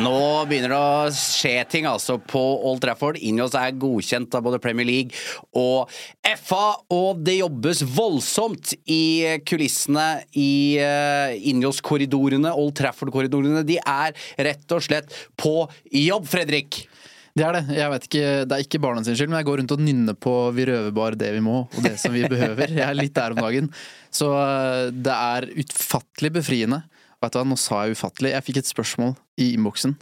[0.00, 0.14] Nå
[0.50, 3.20] begynner det å skje ting altså på Old Trafford.
[3.22, 5.14] Injos er godkjent av både Premier League
[5.54, 5.86] og
[6.26, 13.62] FA, og det jobbes voldsomt i kulissene i uh, Injos-korridorene, Old Trafford-korridorene.
[13.68, 14.18] De er
[14.50, 15.60] rett og slett på
[15.94, 16.89] jobb, Fredrik.
[17.36, 17.62] Det er det.
[17.76, 20.16] Jeg vet ikke, det er ikke barna sin skyld, men jeg går rundt og nynner
[20.18, 22.72] på 'Vi røver bare det vi må', og det som vi behøver.
[22.80, 23.70] Jeg er litt der om dagen.
[24.10, 26.82] Så uh, det er utfattelig befriende.
[27.20, 28.32] Vet du hva, Nå sa jeg ufattelig.
[28.34, 29.94] Jeg fikk et spørsmål i innboksen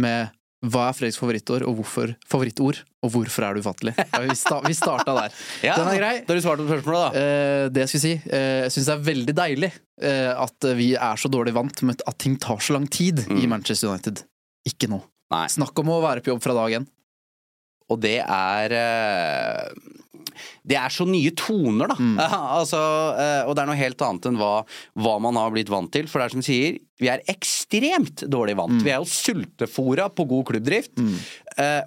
[0.00, 0.32] med
[0.64, 3.94] hva er Fredriks favorittord, og hvorfor, favorittord, og hvorfor er det ufattelig?
[4.24, 5.34] Vi, sta, vi starta der.
[5.66, 6.12] Ja, Den er grei.
[6.24, 7.20] Da har du svart på spørsmålet, da.
[7.20, 9.70] Eh, det jeg skulle si, eh, jeg syns det er veldig deilig
[10.08, 13.44] eh, at vi er så dårlig vant med at ting tar så lang tid i
[13.50, 14.24] Manchester United.
[14.64, 15.02] Ikke nå.
[15.32, 15.46] Nei.
[15.52, 16.88] Snakk om å være på jobb fra dag én.
[17.92, 19.70] Og det er eh,
[20.64, 22.28] Det er så nye toner, da.
[22.60, 22.80] altså,
[23.20, 24.56] eh, og det er noe helt annet enn hva,
[24.98, 26.10] hva man har blitt vant til.
[26.10, 28.78] For det er som sier, vi er ekstremt dårlig vant.
[28.84, 30.94] Vi er jo sultefora på god klubbdrift.
[30.94, 31.16] Mm.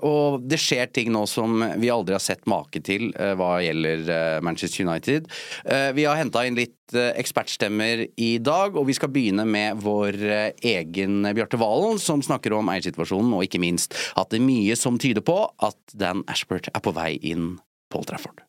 [0.08, 4.12] og det skjer ting nå som vi aldri har sett make til eh, hva gjelder
[4.14, 5.28] eh, Manchester United.
[5.66, 9.82] Eh, vi har henta inn litt eh, ekspertstemmer i dag, og vi skal begynne med
[9.84, 14.48] vår eh, egen Bjarte Valen, som snakker om eiersituasjonen, og ikke minst at det er
[14.48, 17.56] mye som tyder på at Dan Ashbert er på vei inn
[17.96, 18.44] Old Trafford.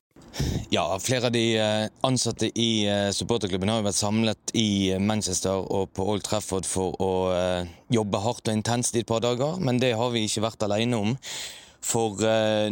[0.71, 5.01] Ja, flere av de eh, ansatte i eh, supporterklubben har jo vært samlet i eh,
[5.01, 7.13] Manchester og på Old Trafford for å
[7.93, 11.01] jobbe hardt og intenst i et par dager, men det har vi ikke vært alene
[11.01, 11.17] om.
[11.89, 12.21] For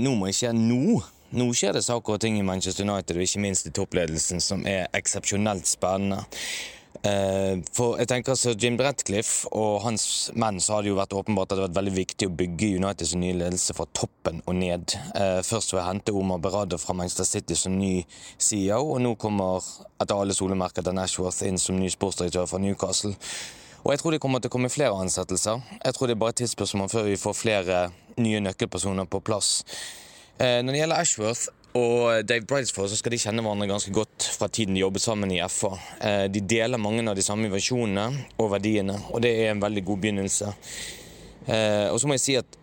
[0.02, 0.98] nå må ikke nå.
[1.38, 4.66] Nå skjer det saker og ting i Manchester United, og ikke minst i toppledelsen, som
[4.68, 6.24] er eksepsjonelt spennende.
[7.02, 11.12] Eh, For jeg tenker så Jim Bratcliffe og hans menn så har det jo vært
[11.18, 14.54] åpenbart at det har vært veldig viktig å bygge Uniteds nye ledelse fra toppen og
[14.56, 14.94] ned.
[15.14, 18.04] Eh, Først ved å hente Omar Berada fra Manchester City som ny
[18.38, 19.62] CEO, og nå kommer
[20.00, 23.14] etter alle solemerker Dan Ashworth inn som ny sportsdirektør fra Newcastle.
[23.84, 25.60] Og jeg tror det kommer til å komme flere ansettelser.
[25.84, 27.82] Jeg tror det er bare et tidsspørsmål før vi får flere
[28.18, 29.60] nye nøkkelpersoner på plass.
[30.40, 34.26] Eh, Når det gjelder Ashworth og Dave Bridesford, så skal de kjenne hverandre ganske godt
[34.36, 35.74] fra tiden de jobbet sammen i FA.
[36.00, 38.06] Eh, De deler mange av de samme versjonene
[38.40, 40.52] og verdiene, og det er en veldig god begynnelse.
[41.46, 42.56] Eh, Og så må jeg si at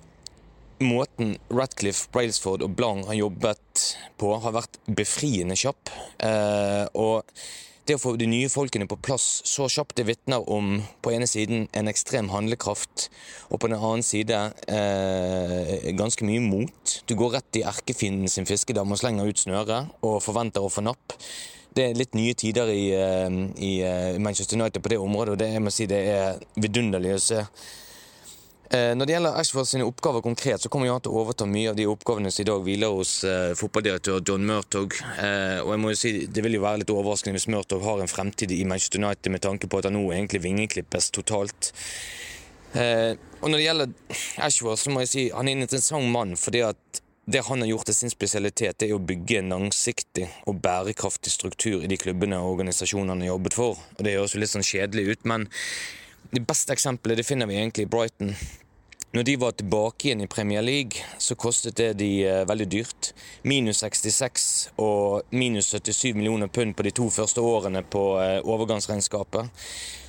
[0.83, 3.83] måten Ratcliffe, Brailsford og Blang har jobbet
[4.19, 5.93] på, har vært befriende kjapp.
[6.19, 7.23] Eh, og
[7.87, 11.27] det å få de nye folkene på plass så kjapt, det vitner om på ene
[11.27, 13.09] siden en ekstrem handlekraft,
[13.51, 14.37] og på den annen side
[14.71, 16.93] eh, ganske mye mot.
[17.07, 20.85] Du går rett i erkefienden sin fiskedam og slenger ut snøret og forventer å få
[20.85, 21.17] napp.
[21.73, 25.39] Det er litt nye tider i, eh, i eh, Manchester United på det området, og
[25.41, 27.39] det, jeg må si, det er vidunderlig å se.
[28.73, 31.71] Eh, Når det gjelder Ashford sine oppgaver konkret, så kommer han til å overta mye
[31.71, 33.15] av de oppgavene som i dag hviler hos
[33.57, 34.97] fotballdirektør John Murtog.
[34.97, 38.11] Og jeg må jo si, Det vil jo være litt overraskende hvis Murtog har en
[38.11, 41.73] fremtid i Manchester United med tanke på at han nå egentlig vingeklippes totalt.
[42.73, 46.37] Eh, og når det gjelder Ashworth, så må jeg si han er en interessant mann.
[46.37, 50.25] fordi at det han har gjort til sin spesialitet, det er å bygge en langsiktig
[50.49, 53.79] og bærekraftig struktur i de klubbene og organisasjonene han har jobbet for.
[53.97, 55.47] Og Det høres jo litt sånn kjedelig ut, men
[56.33, 58.35] det beste eksempelet det finner vi egentlig i Brighton.
[59.13, 63.11] Når de var tilbake igjen i Premier League, så kostet det de eh, veldig dyrt.
[63.45, 69.67] Minus 66 og minus 77 millioner pund på de to første årene på eh, overgangsregnskapet.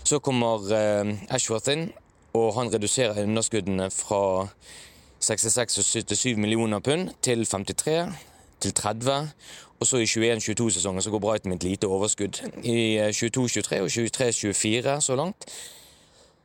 [0.09, 1.91] Så kommer eh, Ashworth inn,
[2.35, 4.49] og han reduserer underskuddene fra
[5.21, 8.13] 66 og 77 millioner pund til 53,
[8.61, 9.31] til 30.
[9.81, 12.43] og så i 21-22-sesongen så går Brighton med et lite overskudd.
[12.65, 15.45] I eh, 22-23 og 23-24 så langt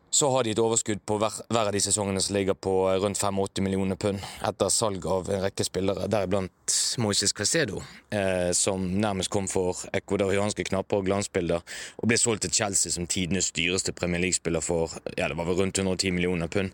[0.09, 2.97] så har de et overskudd på hver, hver av de sesongene som ligger på eh,
[3.03, 8.85] rundt 85 millioner pund, etter salg av en rekke spillere, deriblant Moises Caicedo, eh, som
[9.01, 11.63] nærmest kom for ecuadorianske knapper og glansbilder,
[11.97, 15.61] og ble solgt til Chelsea som tidenes dyreste Premier League-spiller for ja, det var vel
[15.63, 16.73] rundt 110 millioner pund.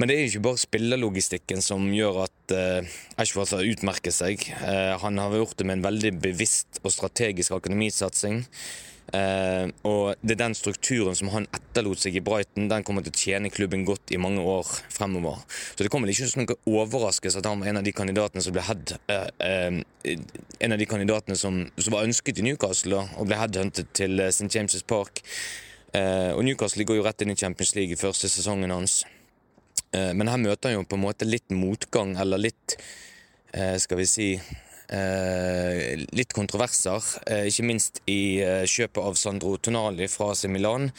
[0.00, 4.46] Men det er jo ikke bare spillerlogistikken som gjør at eh, Ashworth har utmerket seg.
[4.64, 8.46] Eh, han har gjort det med en veldig bevisst og strategisk akademisatsing.
[9.10, 13.14] Eh, og det er den strukturen som han etterlot seg i Brighton, den kommer til
[13.14, 15.42] å tjene klubben godt i mange år fremover.
[15.74, 18.54] Så det kommer ikke som noen overraskelse at han var en av de kandidatene som
[18.54, 19.80] ble head, eh, eh,
[20.60, 24.48] En av de kandidatene som, som var ønsket i Newcastle og ble headhuntet til St.
[24.52, 25.22] James' Park.
[25.92, 29.04] Og Newcastle går jo rett inn i Champions League i første sesongen hans.
[29.92, 32.76] Men her møter han jo på en måte litt motgang, eller litt
[33.52, 34.28] Skal vi si
[34.92, 40.90] eh, Litt kontroverser, eh, ikke minst i eh, kjøpet av Sandro Tonali fra AC Milan.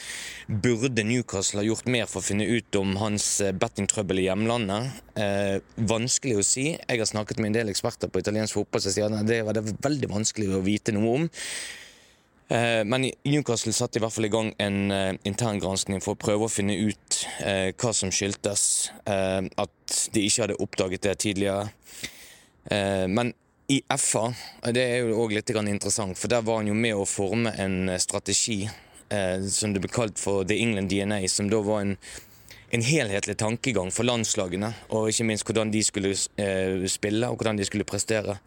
[0.47, 5.03] Burde Newcastle ha gjort mer for å finne ut om hans eh, bettingtrøbbel i hjemlandet?
[5.19, 5.57] Eh,
[5.91, 6.71] vanskelig å si.
[6.77, 9.57] Jeg har snakket med en del eksperter på italiensk fotball som sier at det var
[9.57, 11.29] det veldig vanskelig å vite noe om.
[12.51, 16.47] Eh, Men Newcastle satte i hvert fall i gang en uh, interngranskning for å prøve
[16.47, 18.63] å finne ut uh, hva som skyldtes
[19.07, 21.69] uh, at de ikke hadde oppdaget det tidligere.
[23.09, 23.31] Men
[23.67, 24.33] i FA,
[24.73, 27.89] det er jo òg litt interessant, for der var han jo med å forme en
[27.89, 31.97] eh, strategi eh, som det ble kalt for The England DNA, som da var en
[32.71, 37.59] en helhetlig tankegang for landslagene, og ikke minst hvordan de skulle eh, spille og hvordan
[37.59, 38.37] de skulle prestere.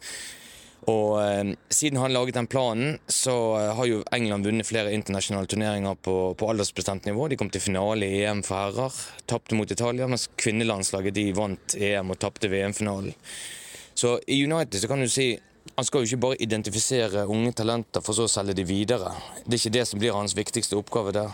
[0.89, 5.49] Og eh, siden han laget den planen, så eh, har jo England vunnet flere internasjonale
[5.49, 7.27] turneringer på, på aldersbestemt nivå.
[7.29, 8.97] De kom til finale i EM for herrer,
[9.29, 13.13] tapte mot Italia, mens kvinnelandslaget de vant EM og tapte VM-finalen.
[13.95, 15.33] Så i United så kan du si
[15.75, 19.09] han skal jo ikke bare identifisere unge talenter for så å selge de videre.
[19.43, 21.33] Det er ikke det som blir hans viktigste oppgave der.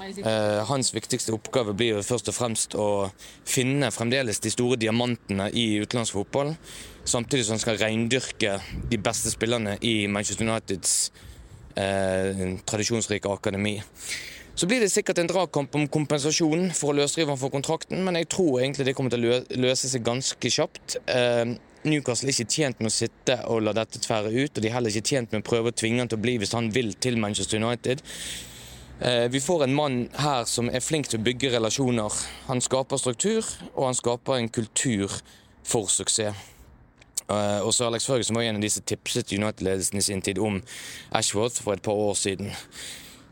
[0.00, 2.88] Eh, hans viktigste oppgave blir jo først og fremst å
[3.48, 6.52] finne fremdeles de store diamantene i utenlandsk fotball,
[7.04, 8.58] samtidig som han skal reindyrke
[8.90, 10.94] de beste spillerne i Manchester Uniteds
[11.74, 13.78] eh, tradisjonsrike akademi.
[14.54, 18.20] Så blir det sikkert en dragkamp om kompensasjon for å løsrive han for kontrakten, men
[18.20, 20.98] jeg tror egentlig det kommer til å løse seg ganske kjapt.
[21.08, 24.68] Eh, Newcastle er ikke tjent med å sitte og la dette tvære ut, og de
[24.68, 26.70] er heller ikke tjent med å prøve å tvinge han til å bli hvis han
[26.74, 28.02] vil til Manchester United.
[29.00, 32.12] Eh, Vi får en mann her som er flink til å bygge relasjoner.
[32.46, 33.42] Han skaper struktur,
[33.74, 35.10] og han skaper en kultur
[35.64, 36.36] for suksess.
[37.28, 40.62] Eh, Og så Alex Ferguson var en av som tipset United-ledelsen i sin tid om
[41.12, 42.52] Ashworth for et par år siden.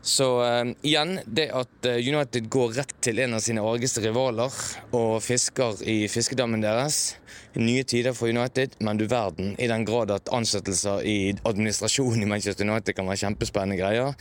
[0.01, 4.55] Så uh, igjen, det at eh, United går rett til en av sine argeste rivaler
[4.97, 7.19] og fisker i fiskedammen deres.
[7.53, 12.31] Nye tider for United, men du verden, i den grad at ansettelser i administrasjonen i
[12.33, 14.17] Manchester United kan være kjempespennende greier,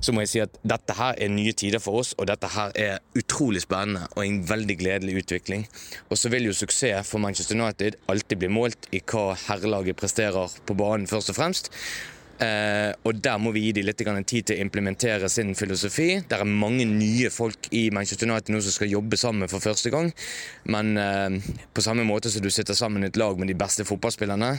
[0.00, 2.74] så må jeg si at dette her er nye tider for oss, og dette her
[2.78, 5.64] er utrolig spennende og en veldig gledelig utvikling.
[6.10, 10.60] Og så vil jo suksess for Manchester United alltid bli målt i hva herrelaget presterer
[10.68, 11.72] på banen, først og fremst.
[12.36, 16.20] Eh, og der må vi gi dem litt tid til å implementere sin filosofi.
[16.28, 19.92] Det er mange nye folk i Manchester United nå som skal jobbe sammen for første
[19.92, 20.10] gang.
[20.68, 23.86] Men eh, på samme måte som du sitter sammen i et lag med de beste
[23.88, 24.52] fotballspillerne,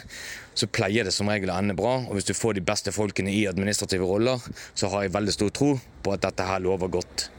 [0.57, 1.99] så pleier det som regel å ende bra.
[2.07, 4.41] Og hvis du får de beste folkene i administrative roller,
[4.73, 7.29] så har jeg veldig stor tro på at dette her lover godt.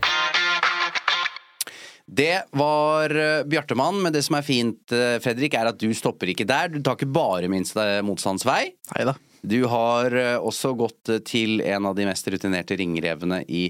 [2.09, 6.47] Det var eh, Bjartemann, men det som er fint, Fredrik, er at du stopper ikke
[6.49, 6.71] der.
[6.71, 7.75] Du tar ikke bare minst
[8.07, 8.69] motstands vei.
[8.95, 9.19] Neida.
[9.43, 13.69] Du har eh, også gått eh, til en av de mest rutinerte ringrevene i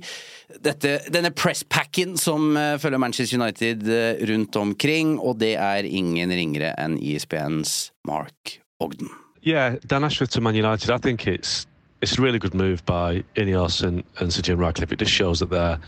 [0.64, 3.88] dette, denne presspacken som eh, følger Manchester United
[4.30, 9.10] rundt omkring, og det er ingen ringere enn ISBNs Mark Ogden.
[9.42, 10.90] Yeah, Dan Ashworth to Man United.
[10.90, 11.66] I think it's
[12.00, 14.92] it's a really good move by Ineos and, and Sir Jim Radcliffe.
[14.92, 15.78] It just shows that they're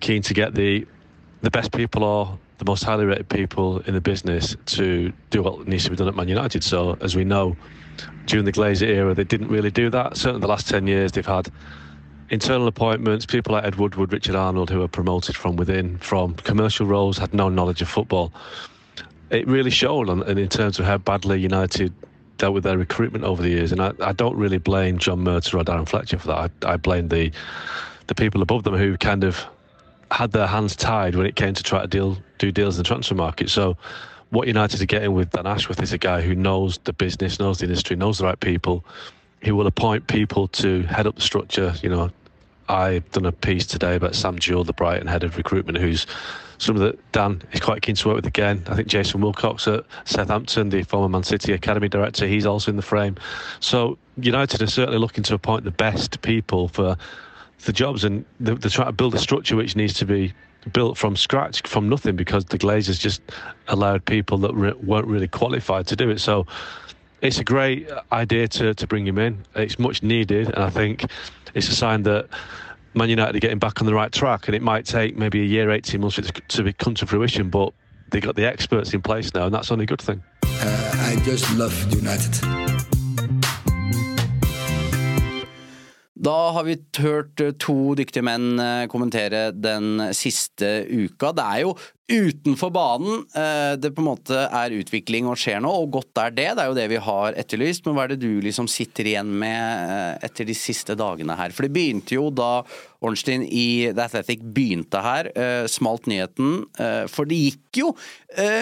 [0.00, 0.86] keen to get the
[1.42, 5.66] the best people or the most highly rated people in the business to do what
[5.68, 6.64] needs to be done at Man United.
[6.64, 7.56] So as we know,
[8.26, 10.16] during the Glazer era, they didn't really do that.
[10.16, 11.50] Certainly the last ten years, they've had
[12.30, 16.86] internal appointments, people like Ed Woodward, Richard Arnold, who were promoted from within, from commercial
[16.86, 18.32] roles, had no knowledge of football.
[19.30, 21.92] It really showed on, in terms of how badly United
[22.38, 23.72] dealt with their recruitment over the years.
[23.72, 26.50] And I, I don't really blame John Mercer or Darren Fletcher for that.
[26.62, 27.32] I, I blame the
[28.06, 29.44] the people above them who kind of
[30.10, 32.88] had their hands tied when it came to try to deal do deals in the
[32.88, 33.50] transfer market.
[33.50, 33.76] So
[34.30, 37.58] what United are getting with Dan Ashworth is a guy who knows the business, knows
[37.58, 38.84] the industry, knows the right people.
[39.42, 42.10] He will appoint people to head up the structure, you know,
[42.68, 46.06] I've done a piece today about Sam Jewell, the Brighton head of recruitment, who's
[46.58, 48.62] somebody that Dan is quite keen to work with again.
[48.66, 52.76] I think Jason Wilcox at Southampton, the former Man City academy director, he's also in
[52.76, 53.16] the frame.
[53.60, 56.96] So United are certainly looking to appoint the best people for
[57.64, 60.34] the jobs, and they're trying to build a structure which needs to be
[60.72, 63.22] built from scratch, from nothing, because the Glazers just
[63.68, 66.20] allowed people that re- weren't really qualified to do it.
[66.20, 66.46] So
[67.20, 69.44] it's a great idea to, to bring him in.
[69.54, 71.06] It's much needed, and I think
[71.54, 72.28] it's a sign that
[72.94, 74.46] Man United are getting back on the right track.
[74.48, 77.06] And it might take maybe a year, 18 months for it to, be- come to
[77.06, 77.72] fruition, but
[78.10, 80.22] they got the experts in place now, and that's only a good thing.
[80.44, 82.77] Uh, I just love United.
[86.18, 91.30] Da har vi hørt eh, to dyktige menn eh, kommentere den siste uka.
[91.36, 91.74] Det er jo
[92.08, 96.34] utenfor banen eh, det på en måte er utvikling og skjer nå, og godt er
[96.34, 96.48] det.
[96.56, 97.86] Det er jo det vi har etterlyst.
[97.86, 101.54] Men hva er det du liksom sitter igjen med etter de siste dagene her?
[101.54, 102.64] For det begynte jo da
[102.98, 105.30] Ornstein i The Athletic begynte her,
[105.70, 106.64] smalt nyheten.
[107.12, 107.92] For det gikk jo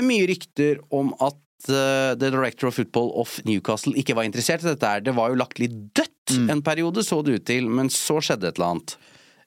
[0.05, 4.91] mye rykter om at The Director of Football of Newcastle ikke var interessert i dette
[4.91, 5.01] her.
[5.01, 8.51] Det var jo lagt litt dødt en periode, så det ut til, men så skjedde
[8.51, 8.97] et eller annet.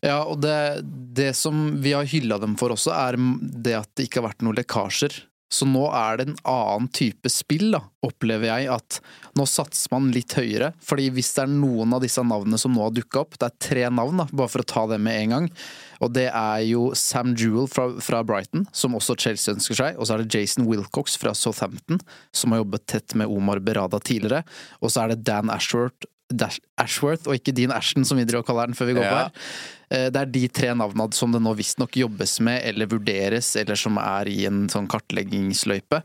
[0.06, 0.82] Ja, og det,
[1.16, 4.46] det som vi har hylla dem for også, er det at det ikke har vært
[4.46, 5.26] noen lekkasjer.
[5.50, 8.68] Så nå er det en annen type spill, da, opplever jeg.
[8.70, 9.00] At
[9.38, 10.72] nå satser man litt høyere.
[10.86, 13.56] Fordi hvis det er noen av disse navnene som nå har dukka opp, det er
[13.66, 15.48] tre navn, da, bare for å ta det med en gang.
[16.06, 19.98] Og det er jo Sam Jewell fra, fra Brighton, som også Chelsea ønsker seg.
[19.98, 21.98] Og så er det Jason Wilcox fra Southampton,
[22.30, 24.46] som har jobbet tett med Omar Berada tidligere.
[24.84, 26.06] Og så er det Dan Ashworth,
[26.78, 29.20] Ashworth og ikke Dean Ashton, som vi driver og kaller den før vi går på
[29.20, 29.32] her.
[29.90, 33.76] Eh, Det er de tre navnene som det nå visstnok jobbes med eller vurderes, eller
[33.76, 36.04] som er i en sånn kartleggingsløype.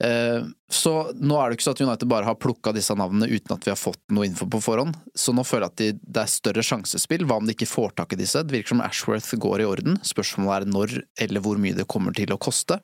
[0.00, 3.54] Eh, Så nå er det ikke så at United bare har plukka disse navnene uten
[3.56, 4.94] at vi har fått noe info på forhånd.
[5.16, 7.24] Så nå føler jeg at de, det er større sjansespill.
[7.26, 8.42] Hva om de ikke får tak i disse?
[8.44, 9.98] Det virker som Ashworth går i orden.
[10.04, 12.78] Spørsmålet er når eller hvor mye det kommer til å koste.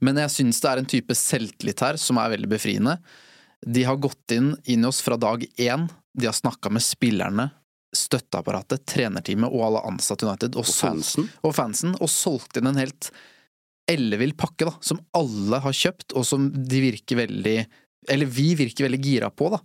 [0.00, 2.98] Men jeg syns det er en type selvtillit her som er veldig befriende.
[3.66, 5.88] De har gått inn inn i oss fra dag én.
[6.18, 7.48] De har snakka med spillerne,
[7.96, 10.56] støtteapparatet, trenerteamet og alle ansatte i United.
[10.56, 11.28] Og, Og fansen.
[11.42, 11.96] Og fansen.
[11.98, 13.10] Og solgt inn en helt
[13.88, 14.74] ellevill pakke, da.
[14.84, 17.58] Som alle har kjøpt, og som de virker veldig
[18.08, 19.58] Eller vi virker veldig gira på, da.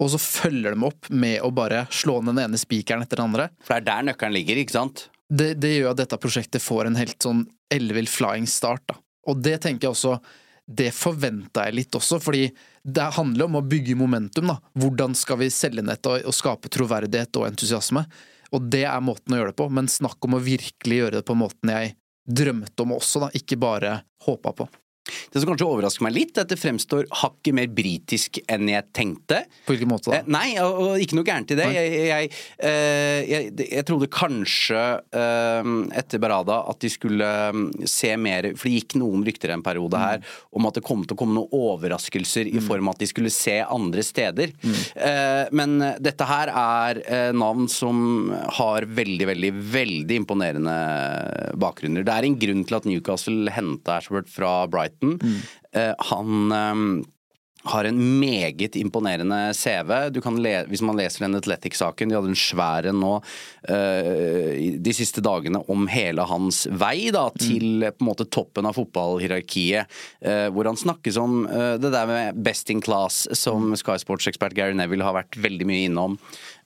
[0.00, 3.28] Og så følger de opp med å bare slå ned den ene spikeren etter den
[3.28, 3.50] andre.
[3.62, 5.06] For det er der nøkkelen ligger, ikke sant?
[5.30, 8.96] Det, det gjør at dette prosjektet får en helt sånn ellevill flying start, da.
[9.28, 10.16] Og det tenker jeg også
[10.70, 12.44] Det forventa jeg litt også, fordi
[12.82, 14.60] det handler om å bygge momentum, da.
[14.78, 18.04] Hvordan skal vi selge nett og, og skape troverdighet og entusiasme?
[18.54, 21.26] Og det er måten å gjøre det på, men snakk om å virkelig gjøre det
[21.26, 21.96] på måten jeg
[22.30, 24.68] drømte om også, da, ikke bare håpa på.
[25.32, 28.86] Det som kanskje overrasker meg litt, er at det fremstår hakket mer britisk enn jeg
[28.96, 29.40] tenkte.
[29.66, 30.32] På hvilken måte Eh, da?
[30.32, 31.66] Nei, og, og ikke noe gærent i det.
[31.74, 32.30] Jeg, jeg,
[32.66, 34.82] eh, jeg, jeg trodde kanskje
[35.16, 39.64] eh, etter Barada at de skulle eh, se mer For det gikk noen rykter en
[39.64, 40.24] periode her
[40.56, 43.32] om at det kom til å komme noen overraskelser i form av at de skulle
[43.32, 44.52] se andre steder.
[44.60, 48.30] Eh, men dette her er eh, navn som
[48.60, 50.76] har veldig, veldig, veldig imponerende
[51.60, 52.04] bakgrunner.
[52.06, 54.89] Det er en grunn til at Newcastle henta Ashworth fra Brighton.
[55.72, 57.08] Eh, han eh,
[57.62, 60.10] har en meget imponerende CV.
[60.10, 64.52] Du kan le hvis man leser den Athletic-saken, de hadde en svær en nå uh,
[64.80, 67.98] de siste dagene om hele hans vei da, til mm.
[67.98, 69.92] på en måte toppen av fotballhierarkiet.
[70.24, 74.56] Uh, hvor han snakkes om uh, det der med best in class, som Sky Sports-ekspert
[74.56, 76.16] Gary Neville har vært veldig mye innom.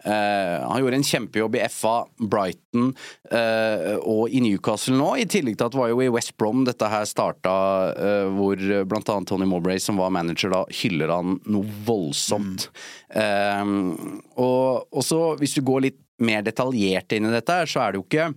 [0.04, 2.90] Eh, han gjorde en kjempejobb i FA, Brighton
[3.30, 6.66] eh, og i Newcastle nå, i tillegg til at det var jo i West Brom
[6.68, 7.54] dette her starta,
[7.96, 12.68] eh, hvor blant annet Tony Mowbray, som var manager da, hyller han noe voldsomt.
[13.14, 14.30] Mm.
[14.42, 18.00] og, og så, hvis du går litt mer detaljert inn i dette så er det
[18.00, 18.32] jo ikke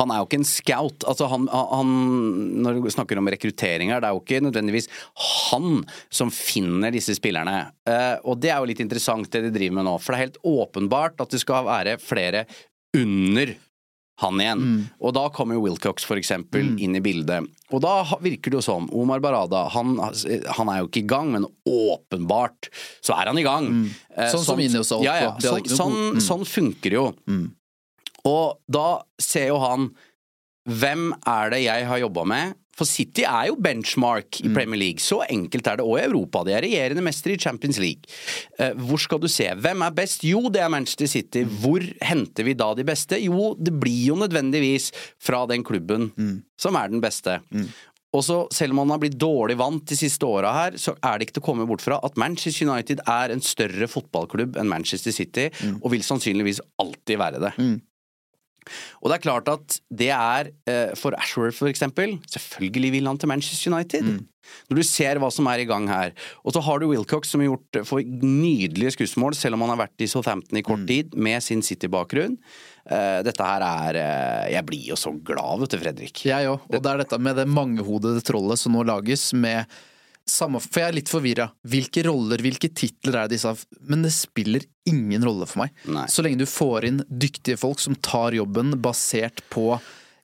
[0.00, 1.06] han er jo ikke en scout.
[1.10, 1.94] Altså han, han,
[2.64, 4.90] når du snakker om rekrutteringer, det er jo ikke nødvendigvis
[5.50, 7.62] han som finner disse spillerne.
[7.88, 10.26] Eh, og det er jo litt interessant det de driver med nå, for det er
[10.28, 12.46] helt åpenbart at det skal være flere
[12.96, 13.56] under
[14.20, 14.64] han igjen.
[15.00, 17.46] Og da kommer jo Wilcox for eksempel inn i bildet.
[17.72, 21.30] Og da virker det jo som Omar Barada, han, han er jo ikke i gang,
[21.36, 22.68] men åpenbart
[23.00, 23.70] så er han i gang.
[24.16, 25.32] Eh, Sånn som Ineos også alt, Ja, ja.
[25.40, 26.20] Sånn, sånn, mm.
[26.26, 27.06] sånn funker jo.
[27.30, 27.40] jo.
[28.28, 29.90] Og da ser jo han
[30.70, 32.50] Hvem er det jeg har jobba med?
[32.76, 34.50] For City er jo benchmark Mm.
[34.50, 35.00] i Premier League.
[35.00, 35.84] Så enkelt er det.
[35.86, 36.44] Og i Europa.
[36.44, 38.02] De er regjerende mestere i Champions League.
[38.58, 39.48] Eh, hvor skal du se?
[39.56, 40.22] Hvem er best?
[40.22, 41.42] Jo, det er Manchester City.
[41.44, 41.56] Mm.
[41.64, 43.18] Hvor henter vi da de beste?
[43.24, 46.42] Jo, det blir jo nødvendigvis fra den klubben Mm.
[46.58, 47.40] som er den beste.
[48.12, 51.18] Og så, selv om han har blitt dårlig vant de siste åra her, så er
[51.18, 54.68] det ikke til å komme bort fra at Manchester United er en større fotballklubb enn
[54.68, 55.48] Manchester City,
[55.82, 57.80] og vil sannsynligvis alltid være det.
[59.00, 63.18] Og det er klart at det er, eh, for Ashworth for eksempel, selvfølgelig vil han
[63.18, 64.20] til Manchester United.
[64.70, 66.10] Når du ser hva som er i gang her.
[66.42, 69.84] Og så har du Wilcox som har gjort for nydelige skussmål, selv om han har
[69.84, 72.38] vært i Southampton i kort tid, med sin City-bakgrunn.
[72.90, 76.24] Eh, dette her er eh, Jeg blir jo så glad, vet du, Fredrik.
[76.26, 76.66] Jeg òg.
[76.66, 79.70] Og det er dette med det mangehodede trollet som nå lages med
[80.30, 81.48] samme For jeg er litt forvirra.
[81.68, 83.54] Hvilke roller, hvilke titler er det disse?
[83.86, 85.74] Men det spiller ingen rolle for meg.
[85.90, 86.06] Nei.
[86.10, 89.74] Så lenge du får inn dyktige folk som tar jobben basert på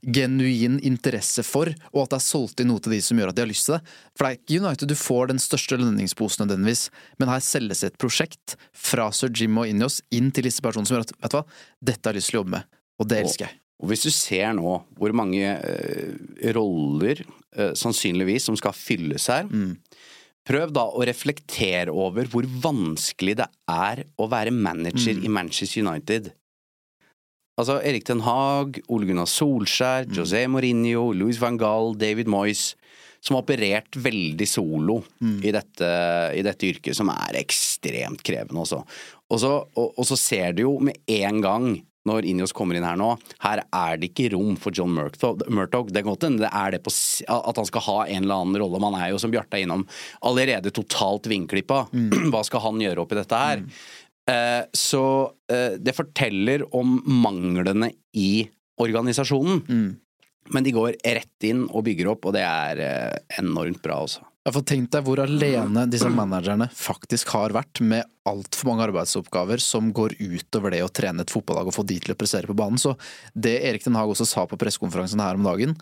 [0.06, 3.38] genuin interesse for, og at det er solgt inn noe til de som gjør at
[3.38, 3.94] de har lyst til det.
[4.14, 6.86] For det er ikke United du får den største lønningsposen nødvendigvis,
[7.18, 10.98] men her selges et prosjekt fra sir Jim og Injos inn til disse personene som
[10.98, 11.46] gjør at vet du hva,
[11.90, 12.68] dette har jeg lyst til å jobbe med,
[13.00, 13.58] og det elsker jeg.
[13.82, 19.50] Og hvis du ser nå hvor mange eh, roller eh, sannsynligvis som skal fylles her
[20.46, 26.28] Prøv da å reflektere over hvor vanskelig det er å være manager i Manchester United.
[27.58, 32.76] Altså Erik Ten Hag, Ole Gunnar Solskjær, José Mourinho, Louis van Gaal, David Moyes
[33.26, 35.00] som har operert veldig solo
[35.42, 35.88] i, dette,
[36.36, 38.82] i dette yrket, som er ekstremt krevende også.
[39.32, 41.68] Og så, og, og så ser du jo med en gang
[42.06, 43.12] når Injos kommer inn her nå,
[43.44, 45.44] her er det ikke rom for John Murtog.
[45.52, 45.90] Murtogh.
[45.92, 46.94] Det, det er det på,
[47.26, 48.80] at han skal ha en eller annen rolle.
[48.82, 49.86] Man er jo, som Bjarte er innom,
[50.26, 51.86] allerede totalt vingklippa.
[52.32, 53.64] Hva skal han gjøre oppi dette her?
[54.30, 55.04] Eh, så
[55.52, 58.46] eh, det forteller om manglene i
[58.82, 59.62] organisasjonen.
[60.54, 64.22] Men de går rett inn og bygger opp, og det er eh, enormt bra også.
[64.46, 69.58] Ja, for Tenk deg hvor alene disse managerne faktisk har vært med altfor mange arbeidsoppgaver
[69.62, 72.54] som går utover det å trene et fotballag og få de til å prestere på
[72.54, 72.78] banen.
[72.78, 72.92] Så
[73.34, 75.74] det Erik Den Haag også sa på pressekonferansen her om dagen,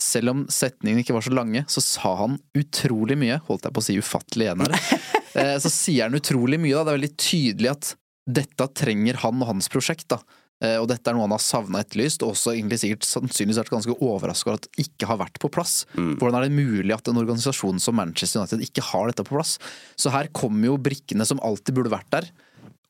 [0.00, 3.40] selv om setningene ikke var så lange, så sa han utrolig mye.
[3.48, 4.76] Holdt jeg på å si ufattelig igjen her.
[5.30, 6.80] Eh, Så sier han utrolig mye, da.
[6.82, 7.90] Det er veldig tydelig at
[8.26, 10.16] dette trenger han og hans prosjekt, da.
[10.60, 13.72] Eh, Og dette er noe han har savna etterlyst, og også egentlig sikkert sannsynligvis vært
[13.72, 15.86] ganske overraska over at det ikke har vært på plass.
[15.96, 19.56] Hvordan er det mulig at en organisasjon som Manchester United ikke har dette på plass?
[19.96, 22.28] Så her kommer jo brikkene som alltid burde vært der,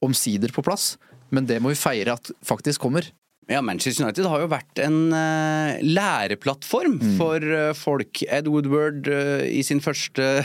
[0.03, 0.97] omsider på plass.
[1.31, 3.07] Men det må vi feire at faktisk kommer.
[3.51, 8.23] Ja, Manchester United har jo vært en uh, læreplattform for uh, folk.
[8.31, 10.45] Ed Woodward uh, i sin første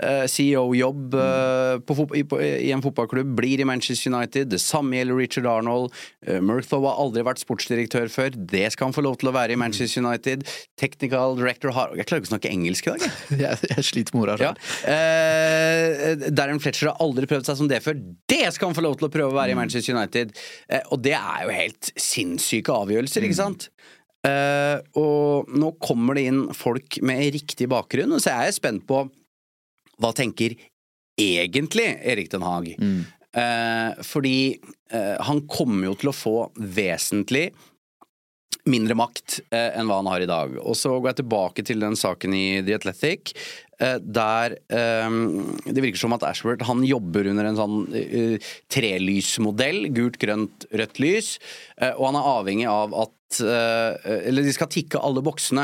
[0.00, 2.24] CEO-jobb eh, på i,
[2.68, 4.50] i en fotballklubb blir i Manchester United.
[4.52, 5.92] Det samme gjelder Richard Arnold.
[6.26, 8.32] Uh, Murthaugh har aldri vært sportsdirektør før.
[8.34, 10.46] Det skal han få lov til å være i Manchester United.
[10.80, 13.40] Technical director har Jeg klarer ikke å snakke engelsk i dag, jeg.
[13.42, 14.50] Jeg, jeg sliter med orda Ja.
[14.92, 17.98] Eh, Darren Fletcher har aldri prøvd seg som det før.
[18.30, 20.36] Det skal han få lov til å prøve å være i Manchester United!
[20.68, 23.68] Eh, og det er jo helt sinnssyke avgjørelser, ikke sant?
[24.26, 28.86] Eh, og nå kommer det inn folk med riktig bakgrunn, og så er jeg spent
[28.86, 29.04] på
[30.02, 30.56] hva tenker
[31.20, 32.72] egentlig Erik Den Haag?
[33.32, 34.58] Eh, fordi
[34.92, 37.50] eh, han kommer jo til å få vesentlig
[38.68, 40.52] mindre makt eh, enn hva han har i dag.
[40.60, 43.32] Og så går jeg tilbake til den saken i The Athletic,
[43.80, 45.16] eh, der eh,
[45.66, 51.00] det virker som at Ashworth han jobber under en sånn eh, trelysmodell, gult, grønt, rødt
[51.02, 51.34] lys,
[51.80, 55.62] eh, og han er avhengig av at Eller de skal tikke alle boksene.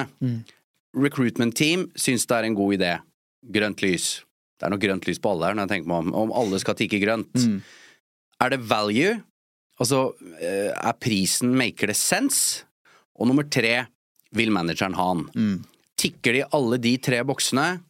[0.97, 2.95] Recruitment team syns det er en god idé.
[3.45, 4.07] Grønt lys.
[4.59, 6.15] Det er noe grønt lys på alle her, når jeg tenker meg om.
[6.27, 7.35] Om alle skal tikke grønt.
[8.43, 9.17] Er det value?
[9.79, 10.01] Altså,
[10.43, 12.65] eh, er prisen Maker det sense?
[13.19, 13.87] Og nummer tre,
[14.35, 15.29] vil manageren ha den?
[15.99, 17.81] Tikker de alle de tre boksene,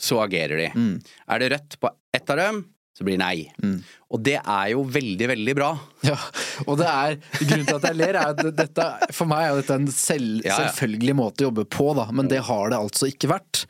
[0.00, 0.68] så agerer de.
[1.28, 2.60] Er det rødt på ett av dem,
[2.96, 3.80] så blir det nei.
[4.12, 5.70] Og det er jo veldig, veldig bra.
[6.04, 6.16] Ja,
[6.66, 9.76] og det er Grunnen til at jeg ler, er at dette, for meg er dette
[9.80, 13.64] en selv, selvfølgelig måte å jobbe på, da, men det har det altså ikke vært.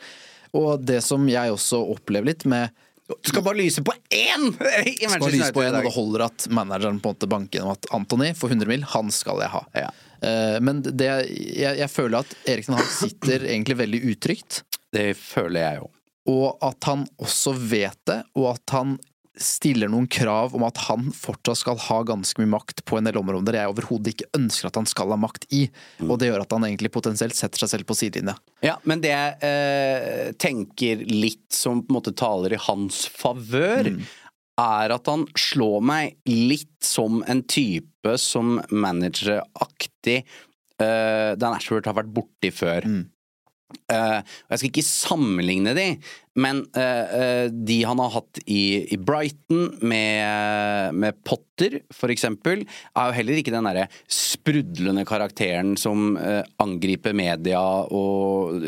[0.57, 2.71] Og det som jeg også opplever litt med
[3.11, 4.49] Du skal bare lyse på én
[5.11, 7.89] skal lyse på én, og det holder at manageren på en måte banker gjennom at
[7.97, 9.63] Antony for 100 mil, han skal jeg ha.
[9.75, 9.89] Ja.
[10.23, 14.63] Eh, Men det, jeg, jeg føler at Erik han sitter egentlig veldig utrygt,
[14.95, 15.91] Det føler jeg òg.
[16.31, 18.99] og at han også vet det, og at han
[19.39, 23.21] stiller noen krav om at han fortsatt skal ha ganske mye makt på en del
[23.21, 25.63] områder jeg overhodet ikke ønsker at han skal ha makt i.
[26.07, 28.35] Og det gjør at han egentlig potensielt setter seg selv på sidelinja.
[28.67, 33.93] Ja, men det jeg eh, tenker litt som på en måte taler i hans favør,
[34.61, 41.97] er at han slår meg litt som en type som manageraktig eh, Dan Ashworth har
[42.03, 42.85] vært borti før.
[42.89, 43.07] Eh,
[43.71, 45.87] og jeg skal ikke sammenligne de,
[46.39, 52.63] men uh, uh, de han har hatt i, i Brighton, med, med Potter for eksempel,
[52.95, 56.15] er jo heller ikke den derre sprudlende karakteren som
[56.63, 58.63] angriper media og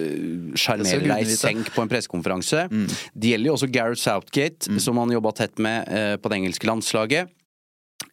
[0.59, 2.67] sjarmerer deg i senk på en pressekonferanse.
[3.15, 7.33] Det gjelder jo også Gareth Southgate, som han jobba tett med på det engelske landslaget.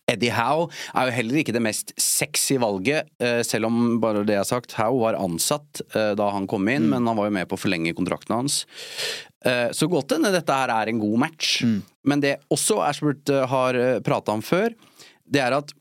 [0.10, 4.36] Eddie Howe er jo heller ikke det mest sexy valget, eh, selv om bare det
[4.38, 7.36] jeg har sagt, Howe var ansatt eh, da han kom inn, men han var jo
[7.39, 8.63] med på å forlenge kontrakten hans.
[9.45, 11.60] Eh, Så godt hende dette her er en god match,
[12.04, 14.74] men det også Ashbert eh, har prata om før,
[15.30, 15.72] det er at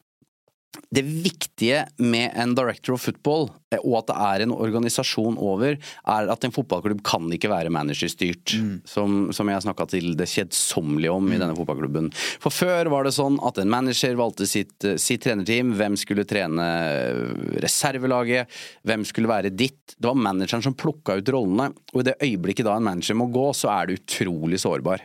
[0.90, 5.76] det viktige med en director of football, eh, og at det er en organisasjon over,
[5.78, 8.54] er at en fotballklubb kan ikke være managerstyrt,
[8.88, 12.11] som, som jeg snakka til det kjedsommelige om i denne fotballklubben.
[12.42, 16.26] For før var det sånn at en manager valgte sitt, eh, sitt trenerteam, hvem skulle
[16.28, 17.22] trene eh,
[17.64, 18.48] reservelaget,
[18.88, 19.96] hvem skulle være ditt.
[19.96, 23.28] Det var manageren som plukka ut rollene, og i det øyeblikket da en manager må
[23.35, 25.04] gå, så er du utrolig sårbar.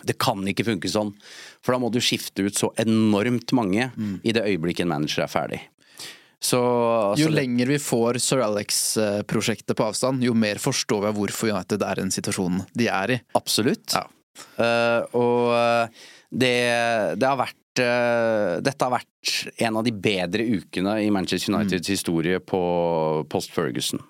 [0.00, 1.12] Det kan ikke funke sånn,
[1.60, 3.90] for da må du skifte ut så enormt mange
[4.24, 5.60] i det øyeblikket en manager er ferdig.
[6.42, 11.52] Så altså, jo lenger vi får Sir Alex-prosjektet på avstand, jo mer forstår vi hvorfor
[11.52, 13.18] United er i den situasjonen de er i.
[13.38, 13.94] Absolutt.
[13.94, 14.08] Ja.
[14.56, 16.02] Uh, og eh,
[16.32, 16.56] det,
[17.20, 21.92] det har vært eh, Dette har vært en av de bedre ukene i Manchester Uniteds
[21.92, 22.62] historie på
[23.30, 24.00] post Ferguson.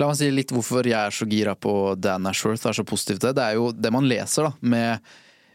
[0.00, 3.18] La meg si litt hvorfor jeg er så gira på Dan Ashworth, er så positiv
[3.20, 3.36] til det.
[3.40, 5.12] Det er jo det man leser, da, med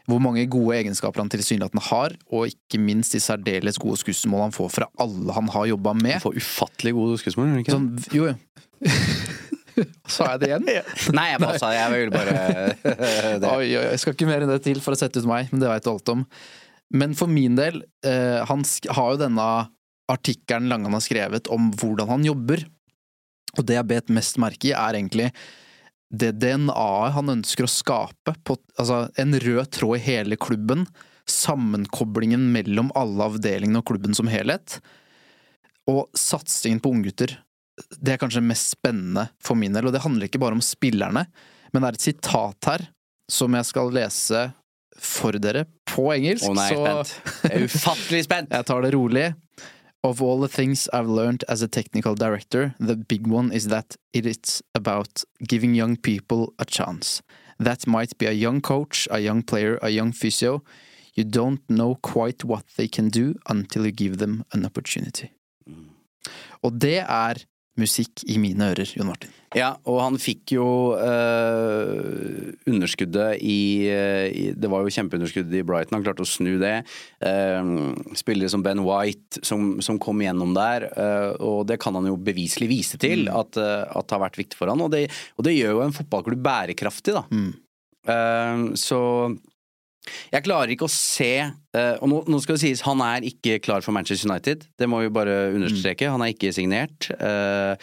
[0.08, 4.54] hvor mange gode egenskaper han tilsynelatende har, og ikke minst de særdeles gode skussmål han
[4.56, 6.16] får fra alle han har jobba med.
[6.16, 7.76] Han får ufattelig gode skussmål, gjør han ikke?
[7.76, 8.38] Sånn, jo, jo.
[10.10, 10.70] Sa jeg det igjen?
[11.18, 12.38] Nei, jeg bare sa jeg ville bare
[13.42, 13.50] det.
[13.50, 15.62] Oi, oi, jeg skal ikke mer enn det til for å sette ut meg, men
[15.62, 16.24] det veit du alt om.
[16.98, 18.64] Men for min del, eh, han
[18.96, 19.46] har jo denne
[20.08, 22.64] artikkelen Langan har skrevet om hvordan han jobber.
[23.56, 25.30] Og det jeg bet mest merke i, er egentlig
[26.08, 28.34] det DNA-et han ønsker å skape.
[28.44, 30.86] På, altså en rød tråd i hele klubben.
[31.28, 34.78] Sammenkoblingen mellom alle avdelingene og klubben som helhet.
[35.88, 37.36] Og satsingen på unggutter.
[38.00, 39.88] Det er kanskje mest spennende for min del.
[39.88, 41.26] Og det handler ikke bare om spillerne,
[41.72, 42.88] men det er et sitat her
[43.28, 44.48] som jeg skal lese
[44.98, 46.48] for dere på engelsk.
[46.48, 47.42] Å nei, jeg er spent.
[47.44, 48.52] Jeg er ufattelig spent!
[48.56, 49.26] Jeg tar det rolig.
[50.04, 53.96] Of all the things I've learned as a technical director, the big one is that
[54.12, 57.20] it is about giving young people a chance.
[57.58, 60.62] That might be a young coach, a young player, a young physio.
[61.14, 65.32] You don't know quite what they can do until you give them an opportunity.
[66.62, 67.44] Og det er
[67.80, 69.34] musikk i mine ører, Jon Martin.
[69.56, 70.66] Ja, og han fikk jo
[71.00, 76.58] eh, underskuddet i, eh, i Det var jo kjempeunderskudd i Brighton, han klarte å snu
[76.60, 76.74] det.
[77.24, 82.10] Uh, spillere som Ben White som, som kom gjennom der, uh, og det kan han
[82.10, 85.06] jo beviselig vise til at, eh, at det har vært viktig for han, og det,
[85.38, 87.24] og det gjør jo en fotballklubb bærekraftig, da.
[88.08, 89.00] Eh, så
[90.32, 93.58] jeg klarer ikke å se eh, Og nå, nå skal det sies, han er ikke
[93.64, 94.66] klar for Manchester United.
[94.78, 96.08] Det må vi bare understreke.
[96.10, 97.10] Han er ikke signert.
[97.16, 97.74] Eh,